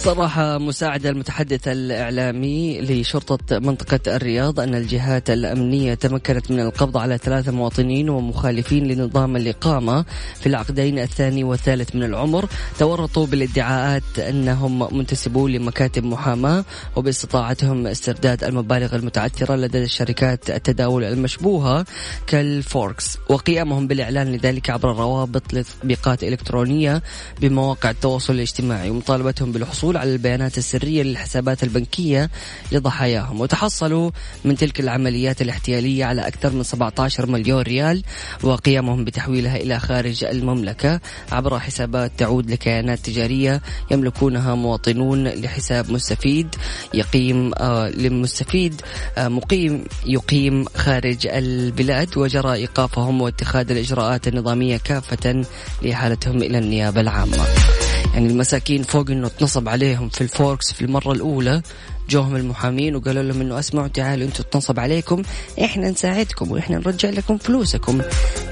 صرح 0.00 0.38
مساعد 0.40 1.06
المتحدث 1.06 1.68
الإعلامي 1.68 2.80
لشرطة 2.80 3.58
منطقة 3.58 4.16
الرياض 4.16 4.60
أن 4.60 4.74
الجهات 4.74 5.30
الأمنية 5.30 5.94
تمكنت 5.94 6.50
من 6.50 6.60
القبض 6.60 6.96
على 6.96 7.18
ثلاثة 7.18 7.52
مواطنين 7.52 8.10
ومخالفين 8.10 8.88
لنظام 8.88 9.36
الإقامة 9.36 10.04
في 10.40 10.46
العقدين 10.46 10.98
الثاني 10.98 11.44
والثالث 11.44 11.96
من 11.96 12.02
العمر. 12.02 12.48
تورطوا 12.78 13.26
بالادعاءات 13.26 14.18
أنهم 14.18 14.96
منتسبون 14.96 15.52
لمكاتب 15.52 16.04
محاماة 16.04 16.64
وباستطاعتهم 16.96 17.86
استرداد 17.86 18.44
المبالغ 18.44 18.96
المتعثرة 18.96 19.56
لدى 19.56 19.88
شركات 19.88 20.50
التداول 20.50 21.04
المشبوهة 21.04 21.84
كالفوركس. 22.26 23.18
وقيامهم 23.28 23.86
بالإعلان 23.86 24.32
لذلك 24.32 24.70
عبر 24.70 24.96
روابط 24.96 25.54
لتطبيقات 25.54 26.24
إلكترونية 26.24 27.02
بمواقع 27.40 27.90
التواصل 27.90 28.32
الاجتماعي. 28.32 28.90
ومطالبتهم 28.90 29.52
بالحصول 29.52 29.89
على 29.96 30.12
البيانات 30.12 30.58
السرية 30.58 31.02
للحسابات 31.02 31.62
البنكية 31.62 32.30
لضحاياهم. 32.72 33.40
وتحصلوا 33.40 34.10
من 34.44 34.56
تلك 34.56 34.80
العمليات 34.80 35.42
الاحتيالية 35.42 36.04
على 36.04 36.26
أكثر 36.26 36.50
من 36.52 36.62
17 36.62 37.26
مليون 37.26 37.62
ريال 37.62 38.02
وقيامهم 38.42 39.04
بتحويلها 39.04 39.56
إلى 39.56 39.80
خارج 39.80 40.24
المملكة 40.24 41.00
عبر 41.32 41.58
حسابات 41.58 42.12
تعود 42.18 42.50
لكيانات 42.50 42.98
تجارية 42.98 43.62
يملكونها 43.90 44.54
مواطنون 44.54 45.28
لحساب 45.28 45.90
مستفيد 45.90 46.54
يقيم 46.94 47.52
آه 47.58 47.88
للمستفيد 47.88 48.80
آه 49.18 49.28
مقيم 49.28 49.84
يقيم 50.06 50.64
خارج 50.76 51.26
البلاد 51.26 52.18
وجرى 52.18 52.52
إيقافهم 52.52 53.20
واتخاذ 53.20 53.70
الإجراءات 53.70 54.28
النظامية 54.28 54.76
كافة 54.76 55.44
لإحالتهم 55.82 56.42
إلى 56.42 56.58
النيابة 56.58 57.00
العامة. 57.00 57.79
يعني 58.14 58.26
المساكين 58.26 58.82
فوق 58.82 59.10
إنه 59.10 59.26
اتنصب 59.26 59.68
عليهم 59.68 60.08
في 60.08 60.20
الفوركس 60.20 60.72
في 60.72 60.82
المرة 60.82 61.12
الأولى 61.12 61.62
جوهم 62.08 62.36
المحامين 62.36 62.96
وقالوا 62.96 63.22
لهم 63.22 63.40
إنه 63.40 63.58
أسمعوا 63.58 63.88
تعالوا 63.88 64.26
أنتم 64.26 64.44
اتنصب 64.48 64.80
عليكم 64.80 65.22
إحنا 65.64 65.90
نساعدكم 65.90 66.52
وإحنا 66.52 66.78
نرجع 66.78 67.10
لكم 67.10 67.38
فلوسكم. 67.38 68.00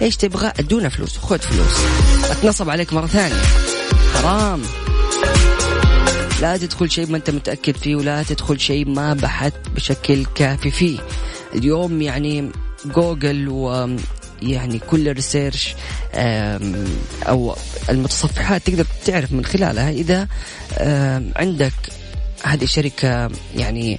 إيش 0.03 0.17
تبغى؟ 0.17 0.53
أدونا 0.59 0.89
فلوس 0.89 1.19
خذ 1.19 1.39
فلوس. 1.39 1.77
أتنصب 2.31 2.71
عليك 2.71 2.93
مرة 2.93 3.07
ثانية. 3.07 3.43
حرام. 4.15 4.63
لا 6.41 6.57
تدخل 6.57 6.91
شيء 6.91 7.11
ما 7.11 7.17
أنت 7.17 7.31
متأكد 7.31 7.77
فيه 7.77 7.97
ولا 7.97 8.23
تدخل 8.23 8.61
شيء 8.61 8.89
ما 8.89 9.15
بحثت 9.15 9.69
بشكل 9.75 10.25
كافي 10.35 10.71
فيه. 10.71 10.99
اليوم 11.55 12.03
يعني 12.03 12.51
جوجل 12.85 13.49
و 13.49 13.89
يعني 14.43 14.79
كل 14.79 15.13
research 15.13 15.75
أو 17.29 17.57
المتصفحات 17.91 18.67
تقدر 18.67 18.87
تعرف 19.05 19.33
من 19.33 19.45
خلالها 19.45 19.91
إذا 19.91 20.29
عندك 21.37 21.73
هذه 22.43 22.65
الشركة 22.65 23.31
يعني 23.57 23.99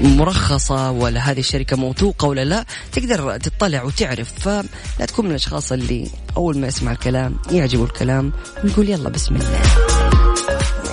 مرخصة 0.00 0.90
ولا 0.90 1.20
هذه 1.20 1.38
الشركة 1.38 1.76
موثوقة 1.76 2.28
ولا 2.28 2.44
لا 2.44 2.64
تقدر 2.92 3.36
تطلع 3.36 3.82
وتعرف. 3.82 4.32
فلا 4.38 5.06
تكون 5.06 5.24
من 5.24 5.30
الأشخاص 5.30 5.72
اللي 5.72 6.10
أول 6.36 6.58
ما 6.58 6.66
يسمع 6.66 6.92
الكلام 6.92 7.36
يعجبه 7.50 7.84
الكلام 7.84 8.32
ويقول 8.64 8.88
يلا 8.88 9.08
بسم 9.08 9.36
الله. 9.36 9.60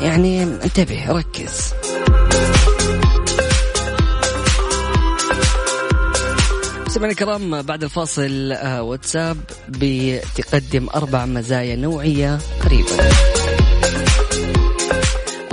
يعني 0.02 0.43
انتبه 0.43 1.12
ركز. 1.12 1.74
سمعنا 6.91 7.11
الكرام 7.11 7.61
بعد 7.61 7.83
الفاصل 7.83 8.53
واتساب 8.79 9.37
بتقدم 9.69 10.87
أربع 10.95 11.25
مزايا 11.25 11.75
نوعية 11.75 12.39
قريبا 12.61 13.09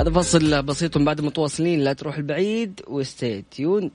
هذا 0.01 0.11
فاصل 0.11 0.63
بسيط 0.63 0.99
بعد 0.99 1.21
متواصلين 1.21 1.81
لا 1.81 1.93
تروح 1.93 2.17
البعيد 2.17 2.81
وستي 2.87 3.45
تيوند. 3.51 3.91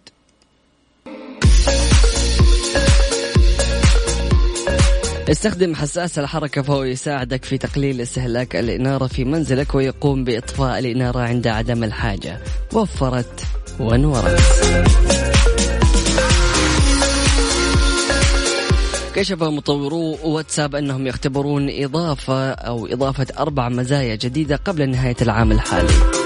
استخدم 5.30 5.76
حساس 5.76 6.20
الحركة 6.20 6.62
فهو 6.62 6.84
يساعدك 6.84 7.46
في 7.46 7.58
تقليل 7.58 8.02
استهلاك 8.02 8.56
الإنارة 8.56 9.08
في 9.08 9.26
منزلك 9.26 9.76
ويقوم 9.76 10.24
بإطفاء 10.24 10.80
الإنارة 10.80 11.20
عند 11.20 11.48
عدم 11.48 11.84
الحاجة. 11.84 12.40
وفرت 12.74 13.44
ونورت. 13.80 14.42
كشف 19.16 19.44
مطورو 19.44 20.18
واتساب 20.24 20.76
أنهم 20.76 21.08
يختبرون 21.08 21.68
إضافة 21.70 22.52
أو 22.52 22.88
إضافة 22.88 23.28
أربع 23.40 23.70
مزايا 23.70 24.16
جديدة 24.16 24.56
قبل 24.56 24.90
نهاية 24.90 25.16
العام 25.22 25.52
الحالي. 25.52 26.23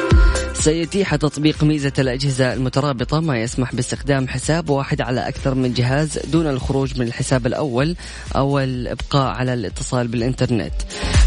سيتيح 0.59 1.15
تطبيق 1.15 1.63
ميزة 1.63 1.93
الأجهزة 1.99 2.53
المترابطة 2.53 3.19
ما 3.19 3.41
يسمح 3.41 3.75
باستخدام 3.75 4.27
حساب 4.27 4.69
واحد 4.69 5.01
على 5.01 5.27
أكثر 5.27 5.55
من 5.55 5.73
جهاز 5.73 6.19
دون 6.19 6.47
الخروج 6.47 6.99
من 6.99 7.07
الحساب 7.07 7.47
الأول 7.47 7.95
أو 8.35 8.59
الإبقاء 8.59 9.27
على 9.27 9.53
الاتصال 9.53 10.07
بالإنترنت. 10.07 10.73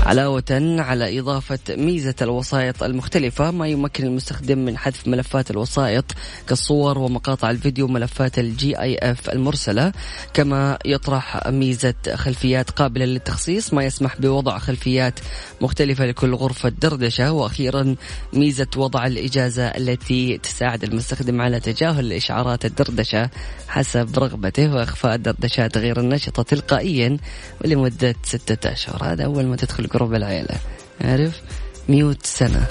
علاوة 0.07 0.77
على 0.79 1.19
إضافة 1.19 1.59
ميزة 1.69 2.15
الوسائط 2.23 2.83
المختلفة 2.83 3.51
ما 3.51 3.69
يمكن 3.69 4.05
المستخدم 4.05 4.59
من 4.59 4.79
حذف 4.79 5.09
ملفات 5.09 5.51
الوسائط 5.51 6.05
كالصور 6.49 6.99
ومقاطع 6.99 7.51
الفيديو 7.51 7.85
وملفات 7.85 8.39
ال 8.39 8.81
GIF 8.81 9.31
المرسلة. 9.31 9.93
كما 10.35 10.79
يطرح 10.85 11.49
ميزة 11.49 11.95
خلفيات 12.15 12.71
قابلة 12.71 13.05
للتخصيص 13.05 13.75
ما 13.75 13.85
يسمح 13.85 14.21
بوضع 14.21 14.59
خلفيات 14.59 15.21
مختلفة 15.61 16.07
لكل 16.07 16.35
غرفة 16.35 16.69
دردشة. 16.69 17.33
وأخيرا 17.33 17.95
ميزة 18.33 18.69
وضع 18.77 19.07
الإجازة 19.21 19.67
التي 19.67 20.39
تساعد 20.39 20.85
المستخدم 20.85 21.41
على 21.41 21.61
تجاهل 21.61 22.05
الإشعارات 22.07 22.65
الدردشة 22.65 23.31
حسب 23.69 24.19
رغبته 24.19 24.75
وإخفاء 24.75 25.15
الدردشات 25.15 25.79
غير 25.79 26.01
النشطة 26.01 26.43
تلقائيا 26.43 27.17
ولمدة 27.65 28.15
ستة 28.25 28.73
أشهر. 28.73 29.05
هذا 29.05 29.25
أول 29.25 29.47
ما 29.47 29.57
تدخل 29.57 29.87
group 29.89 30.15
العيلة. 30.15 30.57
عارف؟ 31.01 31.41
mute 31.89 32.27
سنة. 32.27 32.67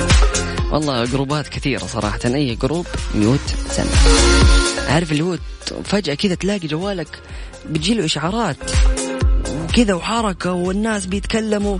والله 0.72 1.04
groupات 1.04 1.48
كثيرة 1.48 1.84
صراحة. 1.86 2.20
أي 2.24 2.54
group 2.54 2.86
mute 3.14 3.54
سنة. 3.70 3.90
عارف 4.88 5.12
اللي 5.12 5.24
هو 5.24 5.38
فجأة 5.84 6.14
كذا 6.14 6.34
تلاقي 6.34 6.68
جوالك 6.68 7.18
بتجيله 7.70 8.04
إشعارات. 8.04 8.56
وكذا 9.50 9.94
وحركة 9.94 10.52
والناس 10.52 11.06
بيتكلموا. 11.06 11.78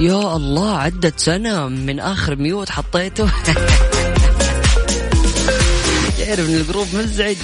يا 0.00 0.36
الله 0.36 0.78
عدت 0.78 1.20
سنة 1.20 1.68
من 1.68 2.00
آخر 2.00 2.36
mute 2.36 2.70
حطيته. 2.70 3.24
تعرف 6.18 6.48
إن 6.48 6.54
ال 6.54 6.59
group 6.59 6.86
مزعج. 6.94 7.36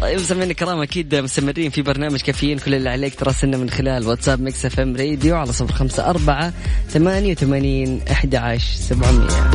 طيب 0.00 0.18
سمعنا 0.18 0.50
الكرام 0.50 0.80
أكيد 0.82 1.14
مستمرين 1.14 1.70
في 1.70 1.82
برنامج 1.82 2.20
كافيين. 2.20 2.58
كل 2.58 2.74
اللي 2.74 2.90
عليك 2.90 3.14
تراسلنا 3.14 3.56
من 3.56 3.70
خلال 3.70 4.08
واتساب 4.08 4.40
Mix 4.40 4.66
FM 4.66 4.96
Radio 4.96 5.36
على 5.36 5.52
صفر 5.52 5.72
خمسة 5.72 6.10
أربعة 6.10 6.52
ثمانية 6.88 7.32
وثمانين 7.32 8.00
أحد 8.10 8.34
عشر 8.34 8.74
سبعمية. 8.74 9.50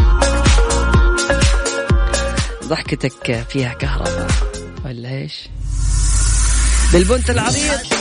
ضحكتك 2.63 3.45
فيها 3.49 3.73
كهرباء 3.73 4.27
ولا 4.85 5.09
إيش؟ 5.09 5.49
بالبنت 6.93 7.29
العريض. 7.29 8.00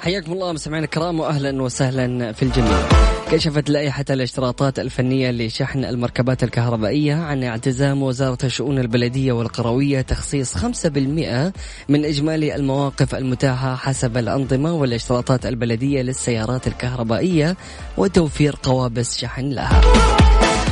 حياكم 0.00 0.32
الله 0.32 0.52
مستمعينا 0.52 0.84
الكرام 0.84 1.20
واهلا 1.20 1.62
وسهلا 1.62 2.32
في 2.32 2.42
الجميع. 2.42 2.88
كشفت 3.30 3.70
لائحة 3.70 4.04
الاشتراطات 4.10 4.78
الفنية 4.78 5.30
لشحن 5.30 5.84
المركبات 5.84 6.44
الكهربائية 6.44 7.14
عن 7.14 7.44
اعتزام 7.44 8.02
وزارة 8.02 8.38
الشؤون 8.44 8.78
البلدية 8.78 9.32
والقروية 9.32 10.00
تخصيص 10.00 10.56
5% 10.56 11.52
من 11.88 12.04
إجمالي 12.04 12.54
المواقف 12.54 13.14
المتاحة 13.14 13.74
حسب 13.74 14.16
الأنظمة 14.16 14.72
والاشتراطات 14.72 15.46
البلدية 15.46 16.02
للسيارات 16.02 16.66
الكهربائية 16.66 17.56
وتوفير 17.96 18.56
قوابس 18.62 19.18
شحن 19.18 19.50
لها. 19.50 19.80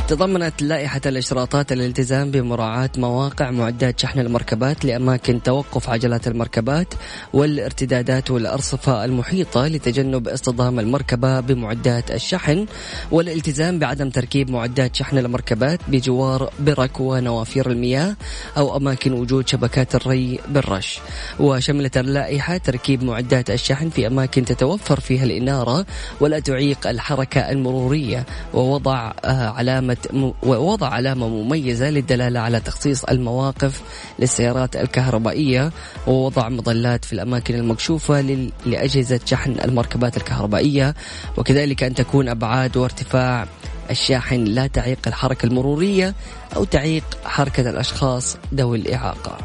تضمنت 0.09 0.61
لائحة 0.61 1.01
الإشراطات 1.05 1.71
الالتزام 1.71 2.31
بمراعاة 2.31 2.89
مواقع 2.97 3.51
معدات 3.51 3.99
شحن 3.99 4.19
المركبات 4.19 4.85
لأماكن 4.85 5.43
توقف 5.43 5.89
عجلات 5.89 6.27
المركبات 6.27 6.93
والارتدادات 7.33 8.31
والأرصفة 8.31 9.05
المحيطة 9.05 9.67
لتجنب 9.67 10.27
اصطدام 10.27 10.79
المركبة 10.79 11.39
بمعدات 11.39 12.11
الشحن 12.11 12.65
والالتزام 13.11 13.79
بعدم 13.79 14.09
تركيب 14.09 14.51
معدات 14.51 14.95
شحن 14.95 15.17
المركبات 15.17 15.79
بجوار 15.87 16.53
برك 16.59 16.99
ونوافير 16.99 17.71
المياه 17.71 18.15
أو 18.57 18.77
أماكن 18.77 19.13
وجود 19.13 19.47
شبكات 19.47 19.95
الري 19.95 20.39
بالرش. 20.47 20.99
وشملت 21.39 21.97
اللائحة 21.97 22.57
تركيب 22.57 23.03
معدات 23.03 23.49
الشحن 23.49 23.89
في 23.89 24.07
أماكن 24.07 24.45
تتوفر 24.45 24.99
فيها 24.99 25.23
الإنارة 25.23 25.85
ولا 26.19 26.39
تعيق 26.39 26.87
الحركة 26.87 27.49
المرورية 27.51 28.25
ووضع 28.53 29.11
آه، 29.25 29.49
علامة 29.49 29.98
ووضع 30.43 30.87
علامة 30.87 31.27
مميزة 31.27 31.89
للدلالة 31.89 32.39
على 32.39 32.59
تخصيص 32.59 33.03
المواقف 33.03 33.81
للسيارات 34.19 34.75
الكهربائية 34.75 35.71
ووضع 36.07 36.49
مظلات 36.49 37.05
في 37.05 37.13
الأماكن 37.13 37.55
المكشوفة 37.55 38.21
لأجهزة 38.65 39.19
شحن 39.25 39.55
المركبات 39.63 40.17
الكهربائية 40.17 40.95
وكذلك 41.37 41.83
أن 41.83 41.93
تكون 41.93 42.29
أبعاد 42.29 42.77
وارتفاع 42.77 43.47
الشاحن 43.91 44.43
لا 44.43 44.67
تعيق 44.67 44.99
الحركة 45.07 45.45
المرورية 45.45 46.15
أو 46.55 46.63
تعيق 46.63 47.03
حركة 47.25 47.69
الأشخاص 47.69 48.37
ذوي 48.53 48.77
الإعاقة. 48.77 49.37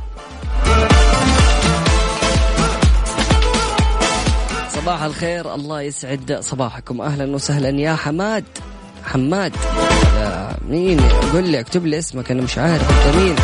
صباح 4.68 5.02
الخير 5.02 5.54
الله 5.54 5.82
يسعد 5.82 6.38
صباحكم. 6.40 7.00
أهلا 7.00 7.34
وسهلا 7.34 7.68
يا 7.68 7.94
حماد. 7.94 8.44
حماد. 9.04 9.52
مين؟ 10.68 11.00
قول 11.32 11.48
لي 11.48 11.60
اكتب 11.60 11.86
لي 11.86 11.98
اسمك 11.98 12.30
أنا 12.30 12.42
مش 12.42 12.58
عارف. 12.58 12.90
انت 12.90 13.16
مين؟ 13.16 13.34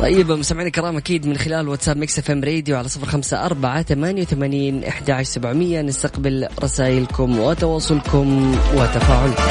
طيب 0.00 0.32
مستمعينا 0.32 0.68
الكرام 0.68 0.96
أكيد 0.96 1.26
من 1.26 1.36
خلال 1.36 1.68
واتساب 1.68 1.96
Mix 1.96 2.18
FM 2.18 2.44
Radio 2.44 2.76
على 2.76 2.88
صفر 2.88 3.06
خمسة 3.06 3.46
أربعة 3.46 3.82
ثمانية 3.82 4.22
وثمانين 4.22 4.84
إحدى 4.84 5.12
عشر 5.12 5.30
سبعمية 5.30 5.82
نستقبل 5.82 6.48
رسائلكم 6.62 7.38
وتواصلكم 7.38 8.56
وتفاعلكم. 8.74 9.42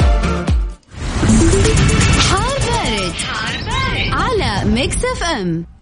حار 2.30 2.58
بارد. 2.66 3.12
على 4.12 4.70
Mix 4.70 4.96
إف 4.96 5.22
إم. 5.22 5.75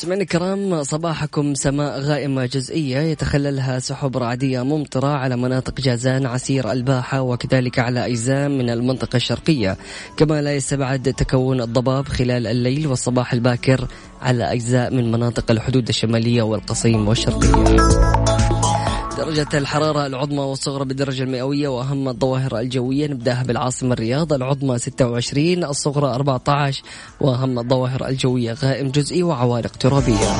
مستمعينا 0.00 0.22
الكرام 0.22 0.82
صباحكم 0.82 1.54
سماء 1.54 2.00
غائمة 2.00 2.46
جزئية 2.46 2.98
يتخللها 2.98 3.78
سحب 3.78 4.16
رعدية 4.16 4.62
ممطرة 4.62 5.06
على 5.06 5.36
مناطق 5.36 5.80
جازان 5.80 6.26
عسير 6.26 6.72
الباحة 6.72 7.20
وكذلك 7.20 7.78
على 7.78 8.06
أجزاء 8.06 8.48
من 8.48 8.70
المنطقة 8.70 9.16
الشرقية. 9.16 9.76
كما 10.16 10.42
لا 10.42 10.56
يستبعد 10.56 11.14
تكون 11.16 11.60
الضباب 11.60 12.08
خلال 12.08 12.46
الليل 12.46 12.86
والصباح 12.86 13.32
الباكر 13.32 13.88
على 14.22 14.52
أجزاء 14.52 14.94
من 14.94 15.12
مناطق 15.12 15.50
الحدود 15.50 15.88
الشمالية 15.88 16.42
والقصيم 16.42 17.08
والشرقية. 17.08 18.39
درجة 19.20 19.48
الحرارة 19.54 20.06
العظمى 20.06 20.38
والصغرى 20.38 20.84
بالدرجة 20.84 21.22
المئوية 21.22 21.68
وأهم 21.68 22.08
الظواهر 22.08 22.58
الجوية 22.58 23.06
نبدأها 23.06 23.42
بالعاصمة 23.42 23.92
الرياض 23.92 24.32
العظمى 24.32 24.78
26 24.78 25.64
الصغرى 25.64 26.14
14 26.14 26.82
وأهم 27.20 27.58
الظواهر 27.58 28.08
الجوية 28.08 28.52
غائم 28.52 28.90
جزئي 28.90 29.22
وعوارق 29.22 29.70
ترابية. 29.70 30.30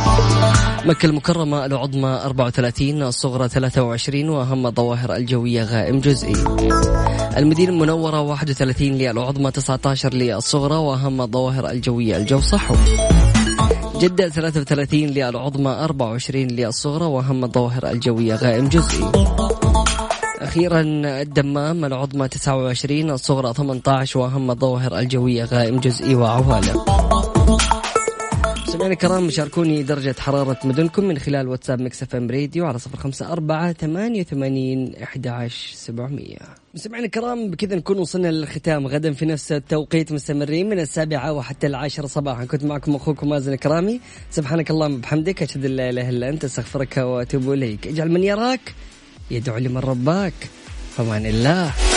مكة 0.85 1.07
المكرمة 1.07 1.67
العظمى 1.67 2.21
34 2.25 3.03
الصغرى 3.03 3.49
23 3.49 4.29
وأهم 4.29 4.67
الظواهر 4.67 5.17
الجوية 5.17 5.63
غائم 5.63 6.01
جزئي. 6.01 6.45
المدينة 7.37 7.73
المنورة 7.73 8.21
31 8.21 8.93
للعظمى 8.93 9.51
19 9.51 10.15
للصغرى 10.15 10.77
وأهم 10.77 11.21
الظواهر 11.21 11.71
الجوية 11.71 12.17
الجو 12.17 12.41
صحو 12.41 12.75
جدة 14.01 14.29
33 14.29 15.01
للعظمى 15.01 15.71
24 15.71 16.47
للصغرى 16.47 17.05
وأهم 17.05 17.45
الظواهر 17.45 17.91
الجوية 17.91 18.35
غائم 18.35 18.69
جزئي 18.69 19.05
أخيرا 20.41 20.81
الدمام 21.21 21.85
العظمى 21.85 22.29
29 22.29 23.11
الصغرى 23.11 23.55
18 23.55 24.21
وأهم 24.21 24.51
الظواهر 24.51 24.99
الجوية 24.99 25.45
غائم 25.45 25.81
جزئي 25.81 26.15
وعوالم. 26.15 26.85
مستمعينا 28.81 28.95
الكرام 28.95 29.31
شاركوني 29.31 29.83
درجة 29.83 30.15
حرارة 30.19 30.59
مدنكم 30.65 31.05
من 31.05 31.19
خلال 31.19 31.49
واتساب 31.49 31.81
Mix 31.81 32.03
FM 32.03 32.31
Radio 32.31 32.67
على 32.67 32.79
صفر 32.79 32.97
خمسة 32.97 33.33
أربعة 33.33 33.73
ثمانية 33.73 34.21
وثمانين 34.21 34.95
أحد 35.03 35.27
عشر 35.27 35.75
سبعمية. 35.75 36.39
مستمعينا 36.75 37.07
الكرام 37.07 37.51
بكذا 37.51 37.77
نكون 37.77 37.99
وصلنا 37.99 38.29
للختام. 38.29 38.87
غدا 38.87 39.13
في 39.13 39.27
نفس 39.27 39.53
التوقيت 39.53 40.13
مستمرين 40.13 40.69
من 40.69 40.81
السابعة 40.81 41.33
وحتى 41.33 41.67
العاشرة 41.67 42.07
صباحا. 42.07 42.45
كنت 42.45 42.65
معكم 42.65 42.95
أخوكم 42.95 43.29
مازن 43.29 43.55
كرامي 43.55 44.01
سبحانك 44.31 44.71
اللهم 44.71 45.01
بحمدك. 45.01 45.43
أشهد 45.43 45.65
أن 45.65 45.77
لا 45.77 45.91
إله 45.91 46.09
إلا 46.09 46.29
أنت. 46.29 46.45
أستغفرك 46.45 46.97
وأتوب 46.97 47.53
إليك. 47.53 47.87
اجعل 47.87 48.11
من 48.11 48.25
يراك 48.25 48.75
يدعو 49.31 49.59
لمن 49.59 49.79
رباك. 49.79 50.35
فمان 50.97 51.27
الله. 51.27 51.91